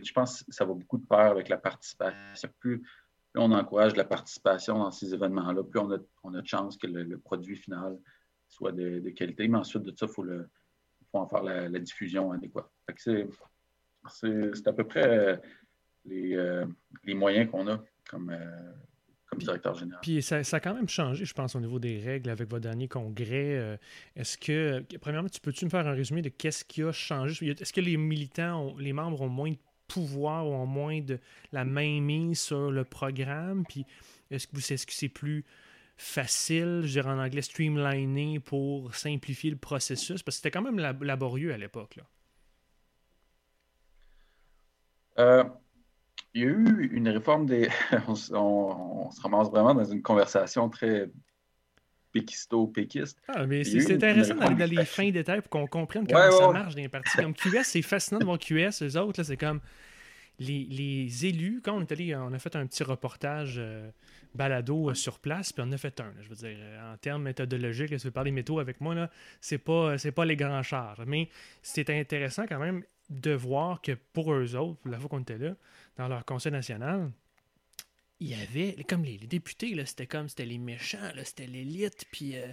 [0.04, 2.48] je pense que ça va beaucoup de pair avec la participation.
[2.58, 2.82] Plus,
[3.34, 6.86] on encourage la participation dans ces événements-là, plus on a, on a de chance que
[6.86, 7.98] le, produit final
[8.48, 9.46] soit de, qualité.
[9.48, 12.70] Mais ensuite de ça, il faut, faut, en faire la, diffusion adéquate.
[12.96, 15.36] C'est à peu près euh,
[16.04, 16.64] les, euh,
[17.04, 18.72] les moyens qu'on a comme, euh,
[19.38, 20.00] comme directeur général.
[20.02, 22.88] Puis ça, a quand même changé, je pense, au niveau des règles avec votre dernier
[22.88, 23.78] congrès.
[24.16, 27.50] Est-ce que, premièrement, tu peux-tu me faire un résumé de qu'est-ce qui a changé?
[27.50, 31.18] Est-ce que les militants, les membres ont moins de pouvoir ou en moins de
[31.52, 33.64] la main mise sur le programme?
[33.68, 33.84] Puis
[34.30, 35.44] est-ce que c'est -ce c'est plus
[35.96, 40.22] facile, je dirais en anglais, streamliné pour simplifier le processus?
[40.22, 41.98] Parce que c'était quand même laborieux à l'époque.
[45.18, 45.42] Euh,
[46.38, 47.68] il y a eu une réforme des.
[48.08, 51.10] on, se ramasse vraiment dans une conversation très
[52.12, 53.18] péquisto-péquiste.
[53.28, 56.74] Ah, mais c'est intéressant d'aller dans les fins détails pour qu'on comprenne comment ça marche
[56.74, 57.16] dans les partis.
[57.16, 58.80] Comme QS, c'est fascinant de voir QS.
[58.80, 59.60] Les autres, c'est comme
[60.38, 61.60] les, élus.
[61.62, 63.90] Quand on est allé, on a fait un petit reportage euh,
[64.34, 66.12] balado euh, sur place, puis on a fait un.
[66.20, 69.58] je veux dire, euh, en termes méthodologiques, si vous parlez métaux avec moi, là, c'est
[69.58, 71.00] pas, c'est pas les grands chars.
[71.06, 71.28] Mais
[71.62, 75.54] c'est intéressant quand même de voir que pour eux autres, la fois qu'on était là,
[75.98, 77.10] dans leur conseil national,
[78.20, 82.48] il y avait, comme les, députés, c'était comme, c'était les méchants, c'était l'élite, puis euh,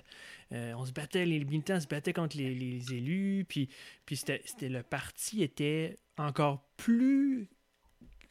[0.52, 3.70] euh, on se battait, les militants se battaient contre les, élus, puis,
[4.06, 7.48] puis c'était, le parti était encore plus,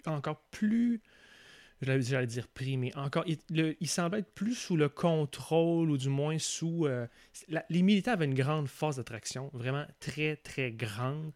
[0.07, 1.00] encore plus,
[1.81, 6.38] j'allais dire pris, mais encore, il, semblait être plus sous le contrôle, ou du moins
[6.38, 7.07] sous, euh,
[7.68, 11.33] les militants avaient une grande force d'attraction, vraiment très, très grande,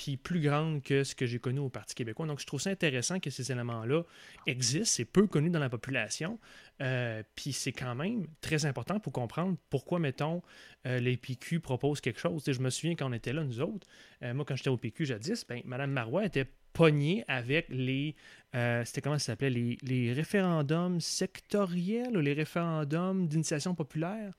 [0.00, 2.24] puis plus grande que ce que j'ai connu au Parti québécois.
[2.24, 4.02] Donc, je trouve ça intéressant que ces éléments-là
[4.46, 4.86] existent.
[4.86, 6.38] C'est peu connu dans la population.
[6.80, 10.40] Euh, puis c'est quand même très important pour comprendre pourquoi, mettons,
[10.86, 12.42] euh, les PQ proposent quelque chose.
[12.46, 13.86] je me souviens quand on était là, nous autres,
[14.22, 18.14] euh, moi, quand j'étais au PQ jadis, ben, Mme Marois était pognée avec les.
[18.52, 24.32] C'était comment ça s'appelait les, référendums sectoriels ou les référendums d'initiation populaire?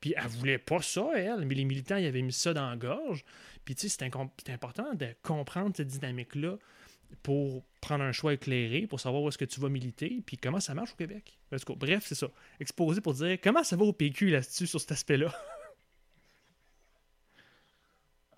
[0.00, 2.76] Puis elle voulait pas ça, elle, mais les militants, ils avaient mis ça dans la
[2.76, 3.24] gorge.
[3.64, 6.56] Puis, tu sais, c'est important de comprendre cette dynamique-là
[7.22, 10.60] pour prendre un choix éclairé, pour savoir où est-ce que tu vas militer, puis comment
[10.60, 11.38] ça marche au Québec.
[11.50, 12.28] Bref, c'est ça.
[12.60, 15.34] Exposer pour dire comment ça va au PQ là-dessus, sur cet aspect-là.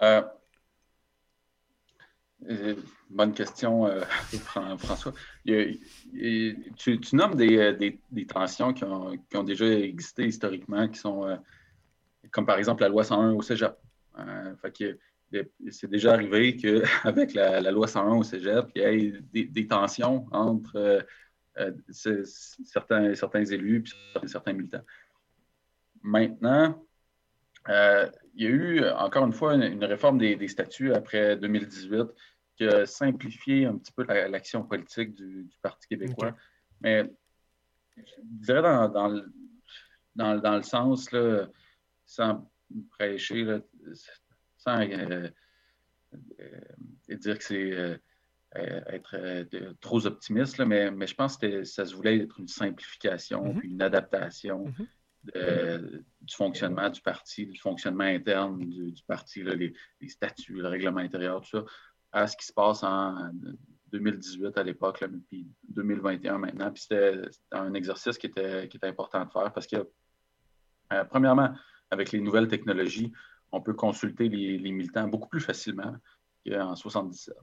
[0.01, 0.23] Euh, euh,
[3.11, 4.03] bonne question, euh,
[4.79, 5.13] François.
[5.45, 7.99] tu, nommes des,
[8.29, 11.39] tensions qui ont, déjà existé historiquement, qui sont
[12.31, 13.77] comme par exemple la loi 101 au Cégep.
[15.71, 20.27] c'est déjà arrivé qu'avec la, la, loi 101 au cégep, il y ait des, tensions
[20.33, 21.01] entre euh,
[21.59, 21.73] euh,
[22.65, 23.85] certains, certains élus
[24.23, 24.85] et certains militants.
[26.03, 26.85] Maintenant,
[27.69, 32.07] euh, il y a eu encore une fois une, réforme des, statuts après 2018
[32.57, 36.35] qui a simplifié un petit peu l'action politique du, Parti québécois.
[36.81, 37.11] Mais
[37.97, 41.47] je dirais dans, dans, dans, le sens, là,
[42.05, 42.51] sans
[42.91, 43.61] prêcher, là,
[44.57, 45.29] sans euh,
[46.41, 48.01] euh, dire que c'est
[48.57, 53.59] être trop optimiste, mais, mais, je pense que ça se voulait être une simplification, mm-hmm.
[53.59, 54.73] puis une adaptation
[55.27, 56.03] mm-hmm.
[56.23, 59.75] du fonctionnement du parti, du fonctionnement interne du, parti, les,
[60.09, 61.65] statuts, le règlement intérieur, tout ça,
[62.13, 63.31] à ce qui se passe en
[63.93, 66.71] 2018 à l'époque, puis 2021 maintenant.
[66.71, 69.89] Puis c'était un exercice qui était, important de faire parce que,
[71.11, 71.55] premièrement,
[71.91, 73.13] avec les nouvelles technologies,
[73.53, 75.97] on peut consulter les, militants beaucoup plus facilement
[76.47, 77.35] qu'en 77.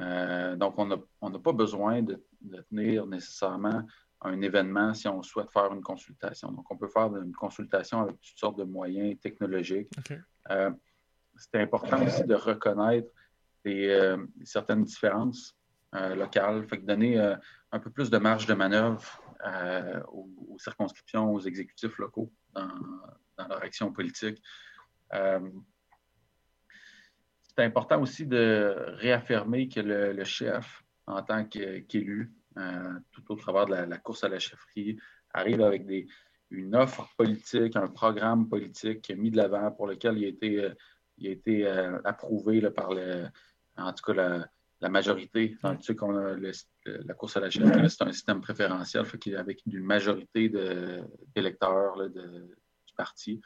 [0.00, 2.20] Euh, donc, on n'a pas besoin de,
[2.70, 3.82] tenir nécessairement
[4.24, 6.50] un événement si on souhaite faire une consultation.
[6.50, 9.90] Donc, on peut faire une consultation avec toutes sortes de moyens technologiques.
[10.50, 10.70] Euh,
[11.36, 13.08] c'est important aussi de reconnaître
[13.66, 15.56] euh, certaines différences
[15.92, 17.18] locales, fait que donner
[17.70, 19.00] un peu plus de marge de manœuvre
[20.12, 22.66] aux, circonscriptions, aux exécutifs locaux dans,
[23.36, 24.42] dans leur action politique.
[25.12, 25.48] Euh,
[27.40, 32.43] c'est important aussi de réaffirmer que le, chef, en tant qu'élu, euh,
[33.12, 34.98] tout au travers de la, course à la chefferie,
[35.32, 36.06] arrive avec des,
[36.50, 40.74] une offre politique, un programme politique mis de l'avant pour lequel il a été, euh,
[41.18, 41.66] il a été
[42.04, 43.26] approuvé par le,
[43.76, 44.14] en tout cas
[44.80, 45.56] la, majorité.
[45.62, 46.36] tu sais qu'on a
[46.84, 50.50] la course à la chefferie, c'est un système préférentiel, fait avec une majorité
[51.34, 53.40] d'électeurs du parti.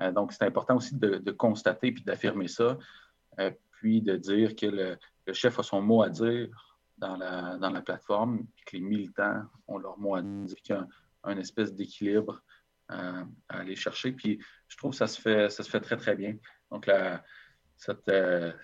[0.00, 2.78] Euh, donc, c'est important aussi de, constater puis d'affirmer ça,
[3.40, 4.98] euh, puis de dire que le,
[5.32, 9.44] chef a son mot à dire dans la, dans la plateforme, puis que les militants
[9.68, 10.86] ont leur mot à dire, qu'il y a
[11.24, 12.42] un, espèce d'équilibre
[12.88, 14.12] à, aller chercher.
[14.12, 14.38] Puis
[14.68, 16.36] je trouve que ça se fait, ça se fait très, très bien.
[16.70, 16.90] Donc,
[17.76, 18.10] cette,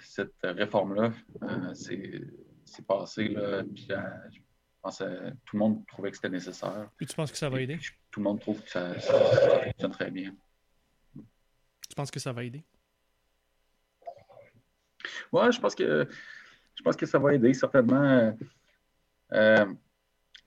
[0.01, 1.13] cette réforme-là,
[1.75, 3.29] c'est passé.
[3.29, 4.41] Là, puis je
[4.81, 6.91] pense que tout le monde trouvait que c'était nécessaire.
[7.01, 7.79] Et tu penses que ça va aider?
[8.11, 10.35] tout le monde trouve que ça, fonctionne très bien.
[11.15, 12.63] Tu penses que ça va aider?
[15.33, 16.09] Oui, je pense que
[16.83, 18.37] je pense que ça va aider, certainement.
[19.33, 19.67] Euh,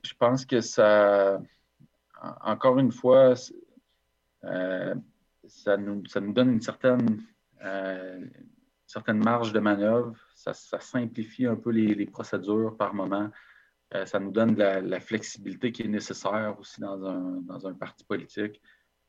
[0.02, 1.40] je pense que ça,
[2.42, 3.32] encore une fois,
[4.44, 4.94] euh,
[5.46, 7.22] ça, nous, ça, donne une certaine,
[7.64, 8.26] euh,
[8.86, 10.14] certaine marge de manœuvre.
[10.34, 13.30] Ça, simplifie un peu les, procédures par moment.
[14.04, 18.60] Ça nous donne la, flexibilité qui est nécessaire aussi dans un, parti politique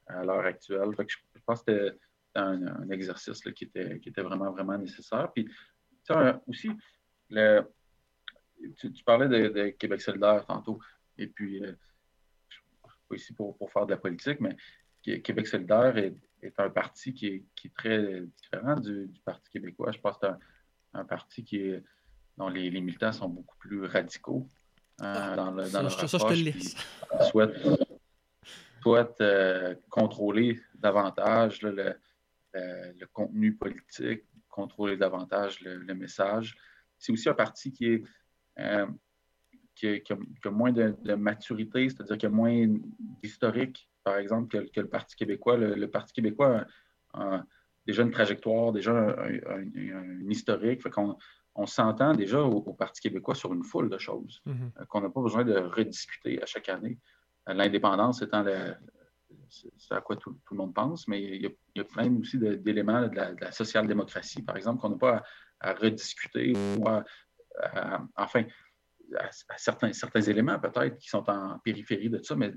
[0.08, 0.92] à l'heure actuelle.
[0.98, 1.98] je, pense que c'était
[2.36, 5.30] un, exercice qui, était, qui était vraiment, vraiment nécessaire.
[5.34, 5.50] Puis,
[6.48, 6.72] aussi,
[7.30, 7.62] le,
[8.78, 10.80] tu, parlais de, Québec solidaire tantôt,
[11.18, 11.74] et puis, euh,
[12.50, 14.56] je ne suis pas ici pour, faire de la politique, mais
[15.20, 16.16] Québec solidaire est,
[16.58, 19.92] un parti qui est, très différent du, Parti québécois.
[19.92, 21.84] Je pense que c'est un, parti qui est,
[22.38, 24.48] dont les, les militants sont beaucoup plus radicaux.
[25.00, 26.76] Dans, le, dans ça, ça, je te le laisse.
[28.82, 31.96] Souhaite, euh, contrôler davantage le,
[33.14, 36.56] contenu politique, contrôler davantage le, message.
[36.98, 38.04] C'est aussi un parti qui est
[38.60, 38.88] euh,
[39.78, 42.66] qui, a, moins de, maturité, c'est-à-dire qui a moins
[43.22, 45.58] d'historique, par exemple, que, le Parti québécois.
[45.58, 46.66] Le, Parti québécois
[47.14, 47.44] a,
[47.86, 50.82] déjà une trajectoire, déjà un, historique.
[50.82, 51.18] Fait qu'on
[51.54, 54.72] on s'entend déjà au, Parti québécois sur une foule de choses mhm.
[54.80, 56.98] euh, qu'on n'a pas besoin de rediscuter à chaque année.
[57.48, 58.44] Euh, l'indépendance étant
[59.50, 61.42] ce à quoi tout, le monde pense, mais il
[61.76, 65.24] y a, plein aussi d'éléments de, la, social-démocratie, par exemple, qu'on n'a pas
[65.60, 66.86] à, rediscuter ou
[68.16, 68.46] enfin,
[69.58, 72.54] certains, certains éléments peut-être qui sont en périphérie de ça, mais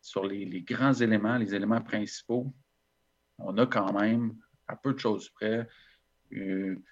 [0.00, 2.54] sur les, grands éléments, les éléments principaux,
[3.38, 5.68] on a quand même, à peu de choses près,
[6.30, 6.82] une,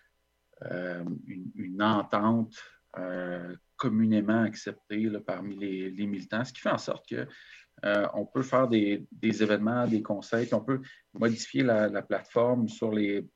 [0.63, 2.55] euh, une, entente
[2.99, 7.27] euh, communément acceptée parmi les, militants, ce qui fait en sorte qu'on
[7.85, 10.81] euh, peut faire des, événements, des conseils, on peut
[11.13, 13.29] modifier la, plateforme sur les.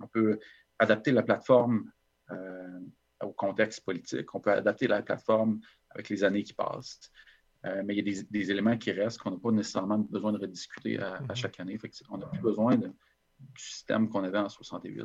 [0.00, 0.40] On peut
[0.84, 1.90] adapter la plateforme
[3.20, 5.60] au contexte politique, on peut adapter la plateforme
[5.90, 7.10] avec les années qui passent.
[7.62, 10.98] mais il y a des, éléments qui restent qu'on n'a pas nécessairement besoin de rediscuter
[10.98, 11.34] à, à mm-hmm.
[11.34, 11.78] chaque année.
[12.10, 12.90] on n'a plus besoin de,
[13.52, 15.04] du système qu'on avait en 68.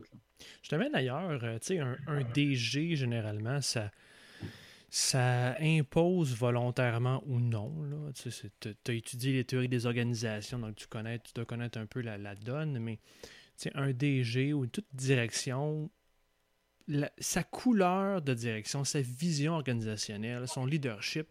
[0.61, 3.91] Je te mets d'ailleurs, euh, tu sais, un, DG, généralement, ça,
[4.89, 8.11] ça impose volontairement ou non.
[8.13, 8.29] Tu
[8.87, 12.17] as étudié les théories des organisations, donc tu connais, tu dois connaître un peu la,
[12.17, 12.99] la donne, mais
[13.75, 15.89] un DG ou toute direction,
[17.19, 21.27] sa couleur de direction, sa vision organisationnelle, son leadership,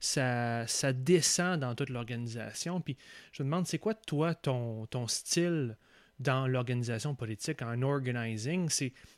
[0.00, 2.80] ça, descend dans toute l'organisation.
[2.80, 2.96] Puis
[3.32, 5.76] je me demande, c'est quoi toi ton, style
[6.18, 8.70] dans l'organisation politique, en organizing?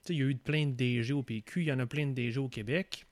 [0.08, 2.12] Il y a eu plein de DG au PQ, il y en a plein de
[2.12, 3.06] DG au Québec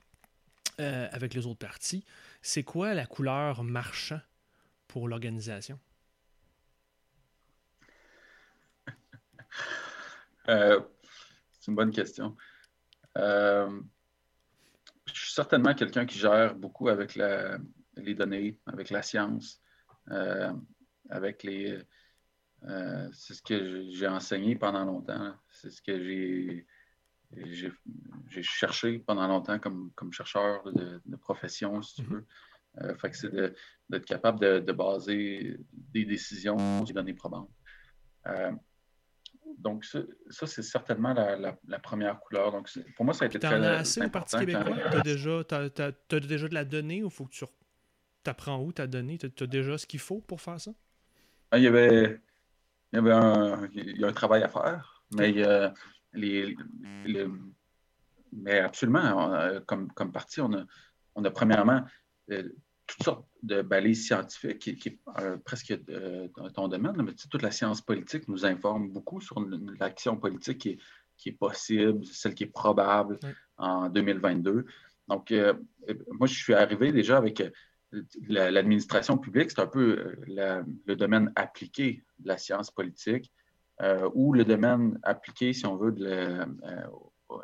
[0.79, 2.05] euh, avec les autres partis.
[2.41, 4.21] C'est quoi la couleur marchand
[4.87, 5.79] pour l'organisation?
[10.49, 10.81] Euh,
[11.51, 12.35] c'est une bonne question.
[13.17, 13.81] Euh,
[15.05, 19.61] je suis certainement quelqu'un qui gère beaucoup avec les données, avec la science,
[21.09, 21.79] avec les,
[22.67, 25.33] euh, c'est ce que j'ai enseigné pendant longtemps.
[25.49, 26.65] C'est ce que j'ai
[28.25, 32.09] j'ai cherché pendant longtemps comme, comme chercheur de, profession, si tu mhm.
[32.09, 32.25] veux.
[32.81, 33.31] Euh, fait que c'est
[33.87, 37.51] d'être capable de, baser des décisions sur des données probantes.
[38.25, 38.51] Euh,
[39.59, 42.51] donc, ça, c'est certainement la, première couleur.
[42.51, 44.75] Donc, pour moi, ça a été très, as assez au Parti québécois?
[44.91, 47.45] Tu as, déjà, as, déjà de la donnée ou faut que tu
[48.25, 49.17] apprends où ta donnée?
[49.17, 50.71] Tu as, déjà ce qu'il faut pour faire ça?
[51.51, 52.21] Ah, il y avait
[52.91, 55.31] il y, avait un, il y a un travail à faire, mais,
[56.13, 56.55] les,
[58.31, 60.63] mais absolument, comme, comme parti, on a,
[61.15, 61.83] on a premièrement
[62.31, 62.49] euh,
[62.89, 65.77] toutes sortes de balises scientifiques qui, qui est euh, presque
[66.35, 69.39] dans ton domaine, mais toute la science politique nous informe beaucoup sur
[69.79, 70.79] l'action politique qui est,
[71.17, 73.19] qui est, possible, celle qui est probable
[73.57, 74.65] en 2022.
[75.07, 75.53] Donc, euh,
[76.11, 77.41] moi, je suis arrivé déjà avec
[78.27, 83.31] l'administration publique, c'est un peu euh, le domaine appliqué de la science politique
[83.81, 87.37] euh, ou le domaine appliqué, si on veut, de euh,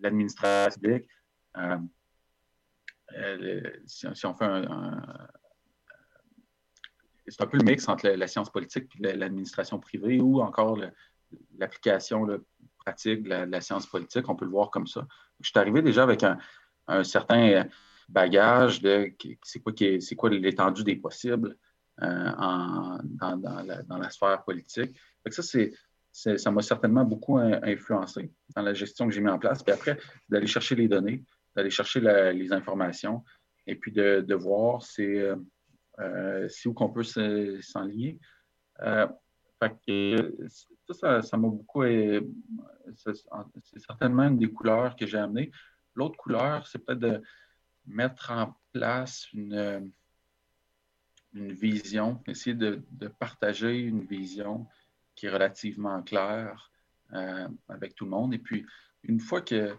[0.00, 1.08] l'administration publique.
[3.86, 5.00] Si, on fait un,
[7.26, 10.78] c'est un peu le mix entre la, science politique et l'administration privée ou encore
[11.58, 12.26] l'application
[12.78, 14.28] pratique de la, science politique.
[14.28, 15.06] On peut le voir comme ça.
[15.40, 16.24] Je suis arrivé déjà avec
[16.86, 17.66] un certain
[18.08, 21.56] bagage de c'est quoi, c'est quoi l'étendue des possibles
[21.98, 22.98] dans,
[23.88, 24.96] la, sphère politique.
[25.28, 29.62] ça, ça m'a certainement beaucoup influencé dans la gestion que j'ai mis en place.
[29.62, 29.98] Puis après,
[30.28, 31.24] d'aller chercher les données,
[31.54, 32.00] d'aller chercher
[32.32, 33.24] les informations
[33.66, 35.32] et puis de, voir c'est
[36.66, 38.18] où qu'on peut s'enligner.
[38.78, 39.12] ça,
[41.22, 41.84] ça m'a beaucoup.
[42.94, 45.50] C'est certainement une des couleurs que j'ai amenées.
[45.94, 47.22] L'autre couleur, c'est peut-être de
[47.86, 49.92] mettre en place une,
[51.34, 52.82] une vision, essayer de,
[53.18, 54.66] partager une vision
[55.14, 56.70] qui est relativement claire
[57.12, 58.34] euh, avec tout le monde.
[58.34, 58.64] Et puis,
[59.02, 59.76] une fois que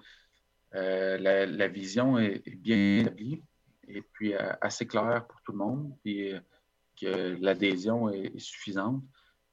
[0.73, 3.43] euh, la, vision est, bien établie
[3.87, 6.33] et puis euh, assez claire pour tout le monde, et
[6.99, 9.03] que l'adhésion est, suffisante,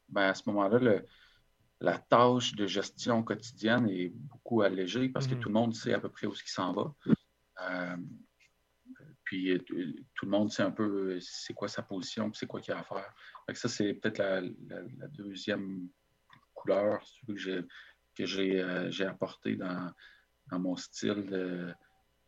[0.08, 1.00] ben à ce moment-là,
[1.80, 5.40] la tâche de gestion quotidienne est beaucoup allégée parce que mm-hmm.
[5.40, 6.94] tout le monde sait à peu près où ce qui s'en va.
[9.32, 9.58] Puis euh,
[10.14, 12.76] tout le monde sait un peu euh, c'est quoi sa position, c'est quoi qu'il y
[12.76, 13.14] a à faire.
[13.54, 14.42] ça, c'est peut-être la,
[15.08, 15.88] deuxième
[16.52, 17.62] couleur que j'ai
[18.14, 19.56] que euh, j'ai apporté
[20.52, 21.26] dans, mon style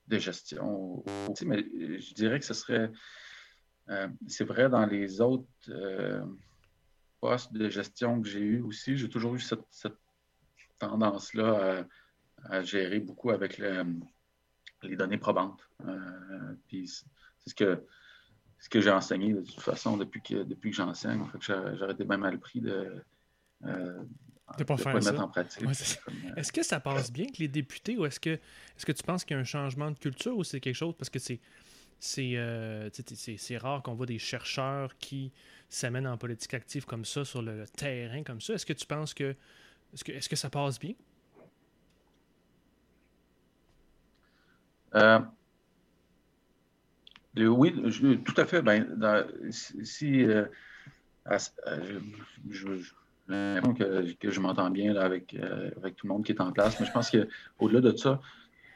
[0.08, 1.04] de, gestion.
[1.44, 1.64] Mais
[2.00, 2.90] je dirais que ce serait.
[4.26, 5.46] c'est vrai dans les autres
[7.20, 8.96] postes de gestion que j'ai eu aussi.
[8.96, 9.60] J'ai toujours eu cette,
[10.78, 11.86] tendance-là
[12.50, 13.84] à, gérer beaucoup avec le,
[14.82, 15.68] les données probantes.
[15.86, 17.84] Euh, puis c'est ce que,
[18.58, 21.24] ce que j'ai enseigné de toute façon depuis que, depuis que j'enseigne.
[21.40, 23.02] J'aurais été bien mal pris de
[24.50, 25.62] euh, de pas faire mettre en pratique.
[25.62, 29.02] Euh, est-ce que ça passe bien que les députés ou est-ce que, est que tu
[29.02, 31.40] penses qu'il y a un changement de culture ou c'est quelque chose parce que c'est
[32.00, 35.32] c'est rare qu'on voit des chercheurs qui
[35.70, 38.54] s'amènent en politique active comme ça sur le terrain comme ça.
[38.54, 39.34] Est-ce que tu penses que
[39.94, 40.94] est-ce que, est que ça passe bien?
[44.96, 45.20] Euh,
[47.36, 48.62] oui, tout à fait.
[48.62, 48.86] Ben,
[49.50, 50.44] si euh,
[51.26, 52.00] euh,
[52.50, 52.68] je,
[53.28, 55.34] que, que, je m'entends bien avec,
[55.76, 58.20] avec tout le monde qui est en place, mais je pense qu'au-delà de ça,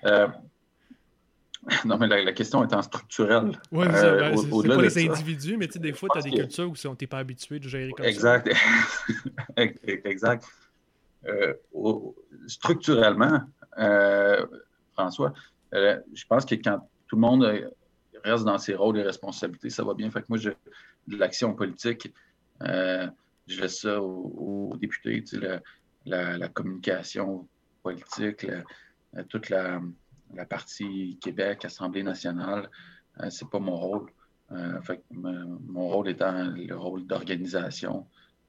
[1.85, 3.61] non, mais la, question étant structurelle.
[3.73, 6.89] Oui, ben, c'est pas les individus, mais des fois, tu as des cultures où tu
[6.89, 8.53] n'es pas habitué de gérer comme exact.
[9.57, 9.63] ça.
[10.05, 10.47] exact.
[12.47, 13.41] structurellement,
[14.95, 15.33] François,
[15.75, 17.69] euh, je pense que quand tout le monde euh,
[18.25, 20.11] reste dans ses rôles et responsabilités, ça va bien.
[20.11, 22.13] Fait que moi, je, de l'action politique,
[22.63, 23.07] euh,
[23.49, 25.25] je laisse ça aux, députés,
[26.05, 27.49] la, communication
[27.83, 28.47] politique,
[29.29, 29.81] toute la,
[30.49, 32.71] partie Québec, Assemblée nationale,
[33.31, 34.11] c'est pas mon rôle.
[34.83, 38.07] fait mon rôle étant le rôle d'organisation,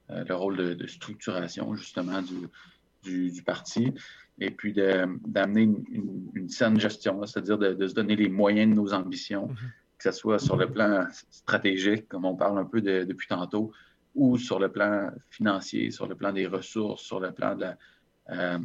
[0.09, 3.93] le rôle de, structuration justement du, du parti
[4.39, 9.47] et puis d'amener une, saine gestion, c'est-à-dire de, se donner les moyens de nos ambitions,
[9.47, 9.55] mhm.
[9.97, 13.71] que ce soit sur le plan stratégique, comme on parle un peu depuis tantôt,
[14.15, 17.77] ou sur le plan financier, sur le plan des ressources, sur le plan de la,
[18.31, 18.59] euh,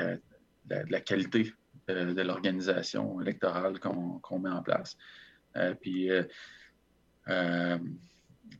[0.00, 1.52] euh, qualité
[1.88, 4.96] de, l'organisation électorale qu'on met en place.
[5.56, 6.10] Euh, puis,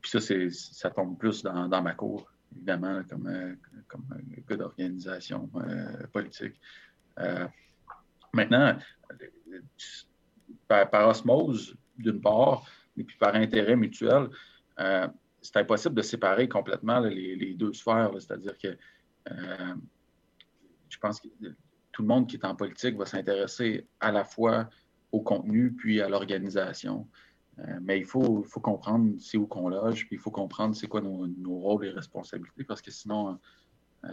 [0.04, 3.54] ça, ça tombe plus dans, ma cour évidemment, comme, euh,
[3.88, 4.04] comme
[4.48, 6.54] gars d'organisation euh, politique.
[7.18, 7.46] Euh,
[8.32, 8.76] maintenant,
[10.66, 12.64] par, osmose, d'une part,
[12.96, 14.28] et puis par intérêt mutuel,
[15.42, 18.10] c'est impossible de séparer complètement les, deux sphères.
[18.18, 18.76] C'est-à-dire que
[20.88, 21.28] je pense que
[21.92, 24.68] tout le monde qui est en politique va s'intéresser à la fois
[25.12, 27.08] au contenu puis à l'organisation.
[27.58, 31.00] Euh, mais il faut, comprendre c'est où qu'on loge, puis il faut comprendre c'est quoi
[31.00, 33.38] nos, rôles et responsabilités, parce que sinon,
[34.04, 34.08] euh,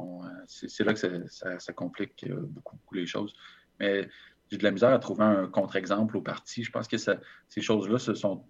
[0.00, 0.04] euh,
[0.46, 3.34] c'est là que ça, complique beaucoup, les choses.
[3.78, 4.08] Mais
[4.50, 6.64] j'ai de la misère à trouver un contre-exemple au parti.
[6.64, 8.44] Je pense que ces choses-là se sont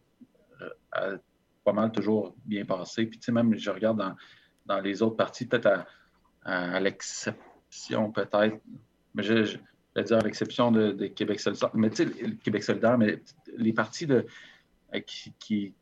[1.64, 3.06] pas mal toujours bien passées.
[3.06, 4.16] Puis, tu sais, même, je regarde
[4.66, 5.86] dans, les autres partis, peut-être
[6.44, 8.58] à, l'exception, peut-être,
[9.14, 9.58] mais je,
[9.94, 13.22] vais dire à l'exception de, Québec solidaire, mais tu sais, Québec solidaire, mais
[13.56, 14.26] les partis de,
[14.94, 15.74] euh, qui, qui,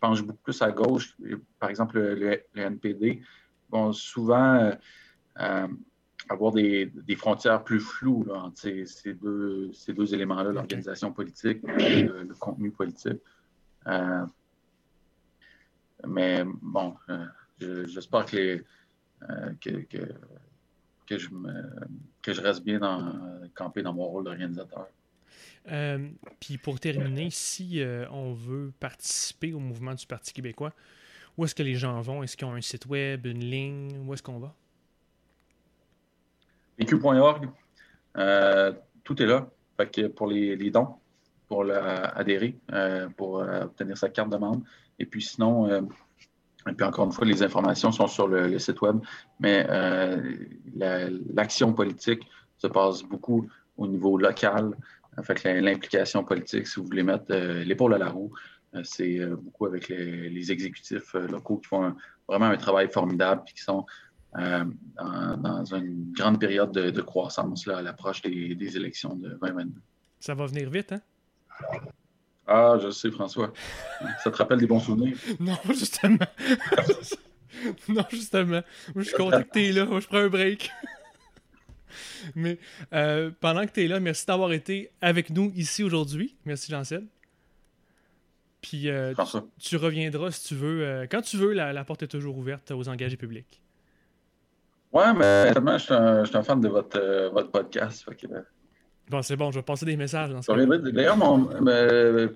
[0.00, 1.16] penchent beaucoup plus à gauche,
[1.58, 3.22] par exemple le, NPD,
[3.70, 4.72] vont souvent euh,
[5.40, 5.68] euh,
[6.28, 12.34] avoir des, frontières plus floues entre ces, deux, ces deux éléments-là, l'organisation politique et le,
[12.38, 13.20] contenu politique.
[16.06, 16.96] Mais bon,
[17.58, 18.64] j'espère que,
[19.60, 19.70] que,
[21.06, 21.28] que, je
[22.22, 23.14] que je reste bien dans,
[23.54, 24.88] campé dans mon rôle d'organisateur.
[25.72, 26.08] Euh,
[26.40, 30.72] puis pour terminer, si euh, on veut participer au mouvement du Parti québécois,
[31.36, 32.22] où est-ce que les gens vont?
[32.22, 34.06] Est-ce qu'ils ont un site web, une ligne?
[34.06, 34.54] Où est-ce qu'on va?
[36.78, 37.48] EQ.org,
[38.16, 38.72] euh,
[39.02, 39.48] tout est là.
[39.76, 40.94] Fait que pour les, dons,
[41.48, 42.56] pour adhérer,
[43.16, 44.62] pour obtenir sa carte de membre,
[44.98, 45.68] Et puis sinon,
[46.68, 48.98] et puis encore une fois, les informations sont sur le, site web,
[49.40, 49.66] mais
[51.34, 52.26] l'action politique
[52.58, 54.74] se passe beaucoup au niveau local.
[55.18, 58.32] En fait, l'implication politique, si vous voulez mettre l'épaule à la roue,
[58.82, 61.94] c'est beaucoup avec les, exécutifs locaux qui font
[62.28, 63.86] vraiment un travail formidable et qui sont
[64.34, 69.80] dans, une grande période de, croissance à l'approche des, des, élections de 2022.
[70.20, 71.00] Ça va venir vite, hein?
[72.46, 73.52] Ah, je sais, François.
[74.22, 75.16] Ça te rappelle des bons souvenirs?
[75.40, 76.18] Non, justement.
[77.88, 78.62] non, justement.
[78.94, 79.84] Moi, je suis content que tu es là.
[79.84, 80.70] Moi, je prends un break.
[82.34, 82.58] Mais
[82.92, 86.36] euh, pendant que tu es là, merci d'avoir été avec nous ici aujourd'hui.
[86.44, 87.04] Merci, Jean-Seb.
[88.60, 89.14] Puis euh,
[89.60, 90.84] tu, reviendras si tu veux.
[90.84, 93.60] Euh, quand tu veux, la, porte est toujours ouverte aux engagés publics.
[94.92, 98.04] Ouais, mais je suis un, un, fan de votre, votre podcast.
[98.04, 98.26] Fait
[99.08, 101.16] Bon, c'est bon, je vais passer des messages dans ce D'ailleurs,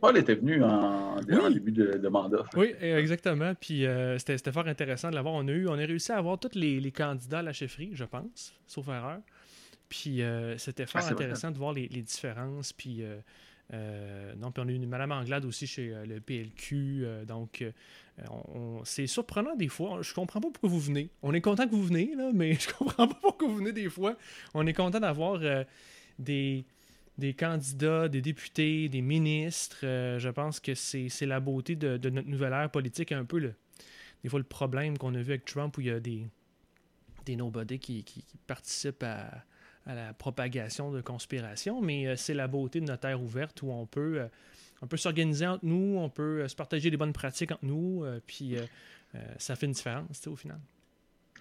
[0.01, 2.45] Paul était venu en, début de, mandat.
[2.57, 3.55] Oui, exactement.
[3.55, 5.35] Puis euh, c'était fort intéressant de l'avoir.
[5.35, 8.05] On a, eu, on a réussi à avoir tous les, candidats à la chefferie, je
[8.05, 9.19] pense, sauf erreur.
[9.89, 12.73] Puis euh, c'était fort ah, intéressant de voir les, différences.
[12.73, 13.03] Puis,
[13.73, 17.05] euh, non, puis on a eu une Madame Anglade aussi chez le PLQ.
[17.27, 17.65] donc,
[18.85, 19.99] c'est surprenant des fois.
[20.03, 21.11] Je comprends pas pourquoi vous venez.
[21.23, 23.89] On est content que vous venez, là, mais je comprends pas pourquoi vous venez des
[23.89, 24.15] fois.
[24.55, 25.41] On est content d'avoir
[26.21, 26.65] des,
[27.21, 29.79] des candidats, des députés, des ministres.
[29.85, 33.55] Euh, je pense que c'est la beauté de, notre nouvelle ère politique, un peu le,
[34.25, 36.27] des fois le problème qu'on a vu avec Trump où il y a des,
[37.27, 39.45] des nobody qui, qui, participent à,
[39.87, 43.71] à, la propagation de conspiration, mais euh, c'est la beauté de notre ère ouverte où
[43.71, 47.65] on peut, euh, peut s'organiser entre nous, on peut se partager des bonnes pratiques entre
[47.65, 48.57] nous, puis
[49.39, 50.59] ça fait une différence au final.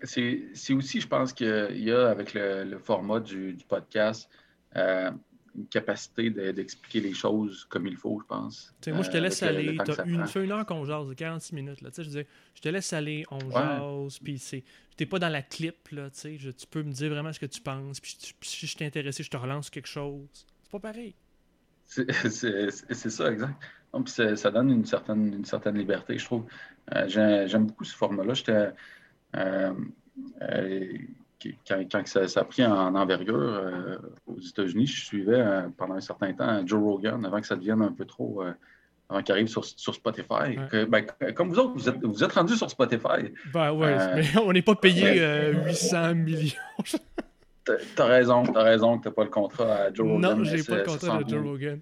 [0.03, 4.29] C'est aussi, je pense qu'il y a avec le, format du, du podcast,
[4.75, 5.11] euh,
[5.55, 8.73] une capacité d'expliquer les choses comme il faut, je pense.
[8.87, 9.77] moi, je te euh, laisse aller.
[9.83, 11.81] Tu as une, fait une heure qu'on jase, 46 minutes.
[11.81, 14.63] Là, je, dis, je te laisse aller, on jase, puis tu
[14.99, 15.89] n'es pas dans la clip.
[15.91, 18.85] Là, je, tu peux me dire vraiment ce que tu penses, puis si je t'ai
[18.85, 20.27] intéressé, je te relance quelque chose.
[20.33, 21.15] C'est pas pareil.
[21.85, 22.11] C'est
[23.09, 23.55] ça, exact.
[23.91, 26.45] Donc, ça donne une certaine, une certaine liberté, je trouve.
[26.95, 28.33] Euh, j'aime beaucoup ce format-là.
[28.35, 28.69] J'étais
[31.67, 36.33] quand, ça, a pris en envergure euh, aux États-Unis, je suivais euh, pendant un certain
[36.33, 38.43] temps Joe Rogan avant que ça devienne un peu trop.
[38.43, 38.51] Euh,
[39.11, 40.55] avant qu'il arrive sur, Spotify.
[40.87, 43.33] Ben, comme vous autres, vous êtes, vous êtes rendus sur Spotify.
[43.51, 46.53] Ben ouais, mais on n'est pas payé 800 millions.
[47.95, 50.37] T'as raison, t'as raison que t'as pas le contrat à Joe Rogan.
[50.39, 51.79] Non, j'ai pas le contrat de Joe Rogan.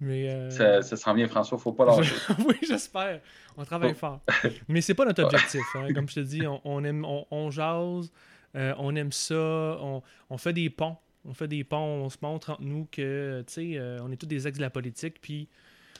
[0.00, 2.14] Mais ça, ça s'en vient, François, faut pas lâcher.
[2.46, 3.20] oui, j'espère.
[3.56, 4.20] On travaille fort.
[4.68, 5.62] Mais c'est pas notre objectif.
[5.74, 5.92] Hein.
[5.92, 8.12] Comme je te dis, on, aime, on, jase,
[8.54, 10.96] euh, on aime ça, on, fait des ponts.
[11.24, 14.16] On fait des ponts, on se montre entre nous que, tu sais, euh, on est
[14.16, 15.48] tous des ex de la politique, puis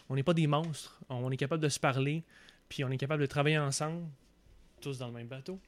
[0.09, 1.01] on n'est pas des monstres.
[1.09, 2.25] On est capable de se parler,
[2.69, 4.05] puis on est capable de travailler ensemble,
[4.81, 5.59] tous dans le même bateau.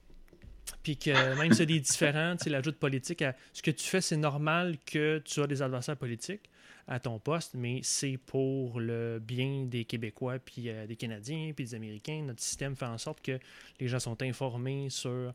[0.83, 3.85] Puis que même si des différents, tu sais, l'ajout de politique à ce que tu
[3.85, 6.50] fais, c'est normal que tu as des adversaires politiques
[6.91, 11.65] à ton poste, mais c'est pour le bien des Québécois, puis euh, des Canadiens, puis
[11.65, 12.23] des Américains.
[12.27, 13.39] Notre système fait en sorte que
[13.79, 15.33] les gens sont informés sur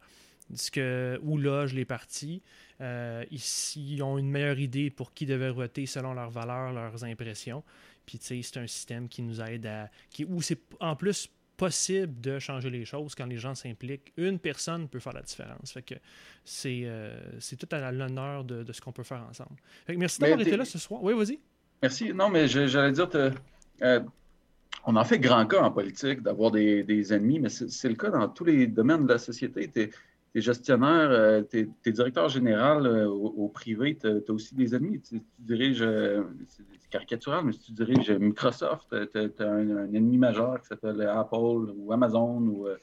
[0.54, 2.44] ce que, où loge les partis.
[2.82, 7.64] Euh, ils, ont une meilleure idée pour qui devait voter selon leurs valeurs, leurs impressions.
[8.06, 9.90] Puis, tu sais, c'est un système qui nous aide à.
[10.10, 14.14] Qui, où c'est en plus possible de changer les choses quand les gens s'impliquent.
[14.18, 15.72] Une personne peut faire la différence.
[15.72, 15.96] Fait que
[16.44, 19.56] c'est, euh, c'est tout à l'honneur de, de ce qu'on peut faire ensemble.
[19.90, 21.02] merci d'avoir été là ce soir.
[21.04, 21.40] Oui, vas-y.
[21.82, 22.14] Merci.
[22.14, 23.10] Non, mais j'allais dire,
[23.82, 24.00] euh,
[24.86, 28.10] on en fait grand cas en politique d'avoir des, des ennemis, mais c'est, le cas
[28.10, 29.92] dans tous les domaines de la société.
[30.36, 35.02] Es, gestionnaire, euh, tu es, directeur général au, privé, tu as, aussi des ennemis.
[35.02, 35.84] Tu, diriges,
[36.96, 41.92] caricatural, mais si tu diriges Microsoft, tu as, un, ennemi majeur qui s'appelle Apple ou
[41.92, 42.78] Amazon ou euh,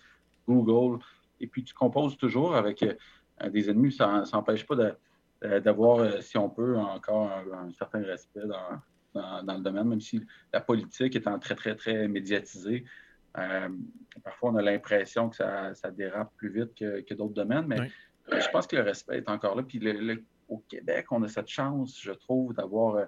[0.47, 1.03] Google,
[1.41, 3.93] et puis tu composes toujours avec euh, des ennemis.
[3.93, 4.77] Ça n'empêche pas
[5.61, 10.21] d'avoir, euh, si on peut, encore un, certain respect dans, dans, le domaine, même si
[10.53, 12.85] la politique étant très, très, très médiatisée.
[13.35, 17.91] Parfois, on a l'impression que ça, ça, dérape plus vite que, d'autres domaines, mais
[18.31, 19.63] je pense que le respect est encore là.
[19.63, 19.81] Puis
[20.49, 23.07] au Québec, on a cette chance, je trouve, d'avoir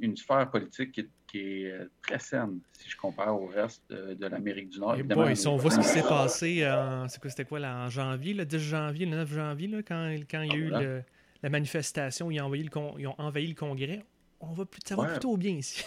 [0.00, 0.92] une sphère politique
[1.26, 4.96] qui, est euh, très saine si je compare au reste de, l'Amérique du Nord.
[5.04, 8.46] Boy, si on voit ce qui s'est passé en, c'était quoi, là, en janvier, le
[8.46, 11.02] 10 janvier, le 9 janvier, là, quand, quand il y a eu
[11.42, 14.02] la manifestation, ils ont, envahi le ils ont envahi le Congrès,
[14.40, 15.84] on va plus, ça va plutôt bien ici.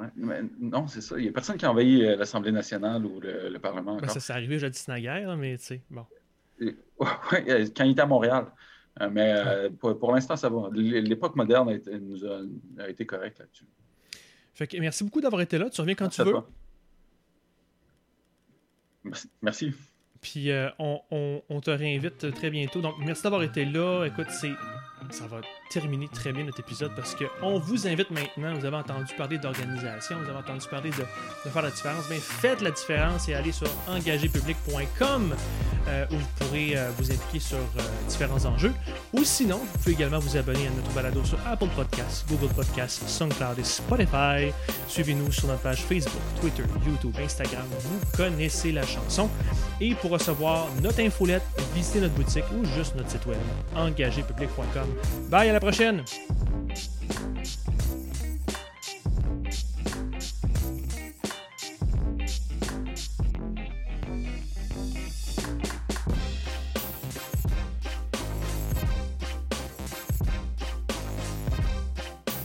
[0.00, 1.16] Ouais, mais non, c'est ça.
[1.18, 3.96] Il n'y a personne qui a envahi euh, l'Assemblée nationale ou le, Parlement.
[3.96, 6.06] Ben, ça s'est arrivé jadis naguère, mais tu sais, bon.
[6.98, 8.46] quand il était à Montréal.
[9.00, 10.68] Euh, mais euh, pour, l'instant, ça va.
[10.72, 13.66] L'époque moderne a été, nous a, été correcte là-dessus.
[14.78, 15.68] merci beaucoup d'avoir été là.
[15.68, 16.34] Tu reviens quand tu veux.
[19.42, 19.72] Merci.
[20.20, 22.80] Puis euh, on, on, te réinvite très bientôt.
[22.80, 24.06] Donc, merci d'avoir été là.
[24.06, 24.52] Écoute, c'est
[25.10, 25.40] ça va
[25.70, 28.54] terminer très bien notre épisode parce qu'on vous invite maintenant.
[28.54, 32.08] Vous avez entendu parler d'organisation, vous avez entendu parler de, faire la différence.
[32.08, 35.34] Bien, faites la différence et allez sur engagépublic.com
[35.88, 38.72] euh, où vous pourrez euh, vous impliquer sur euh, différents enjeux.
[39.12, 43.08] Ou sinon, vous pouvez également vous abonner à notre balado sur Apple Podcasts, Google Podcasts,
[43.08, 44.52] SoundCloud et Spotify.
[44.88, 47.66] Suivez-nous sur notre page Facebook, Twitter, YouTube, Instagram.
[47.80, 49.28] Vous connaissez la chanson.
[49.80, 51.42] Et pour recevoir notre infolette,
[51.74, 53.38] visitez notre boutique ou juste notre site web
[53.76, 54.93] engagépublic.com.
[55.30, 56.04] Bye, à la prochaine!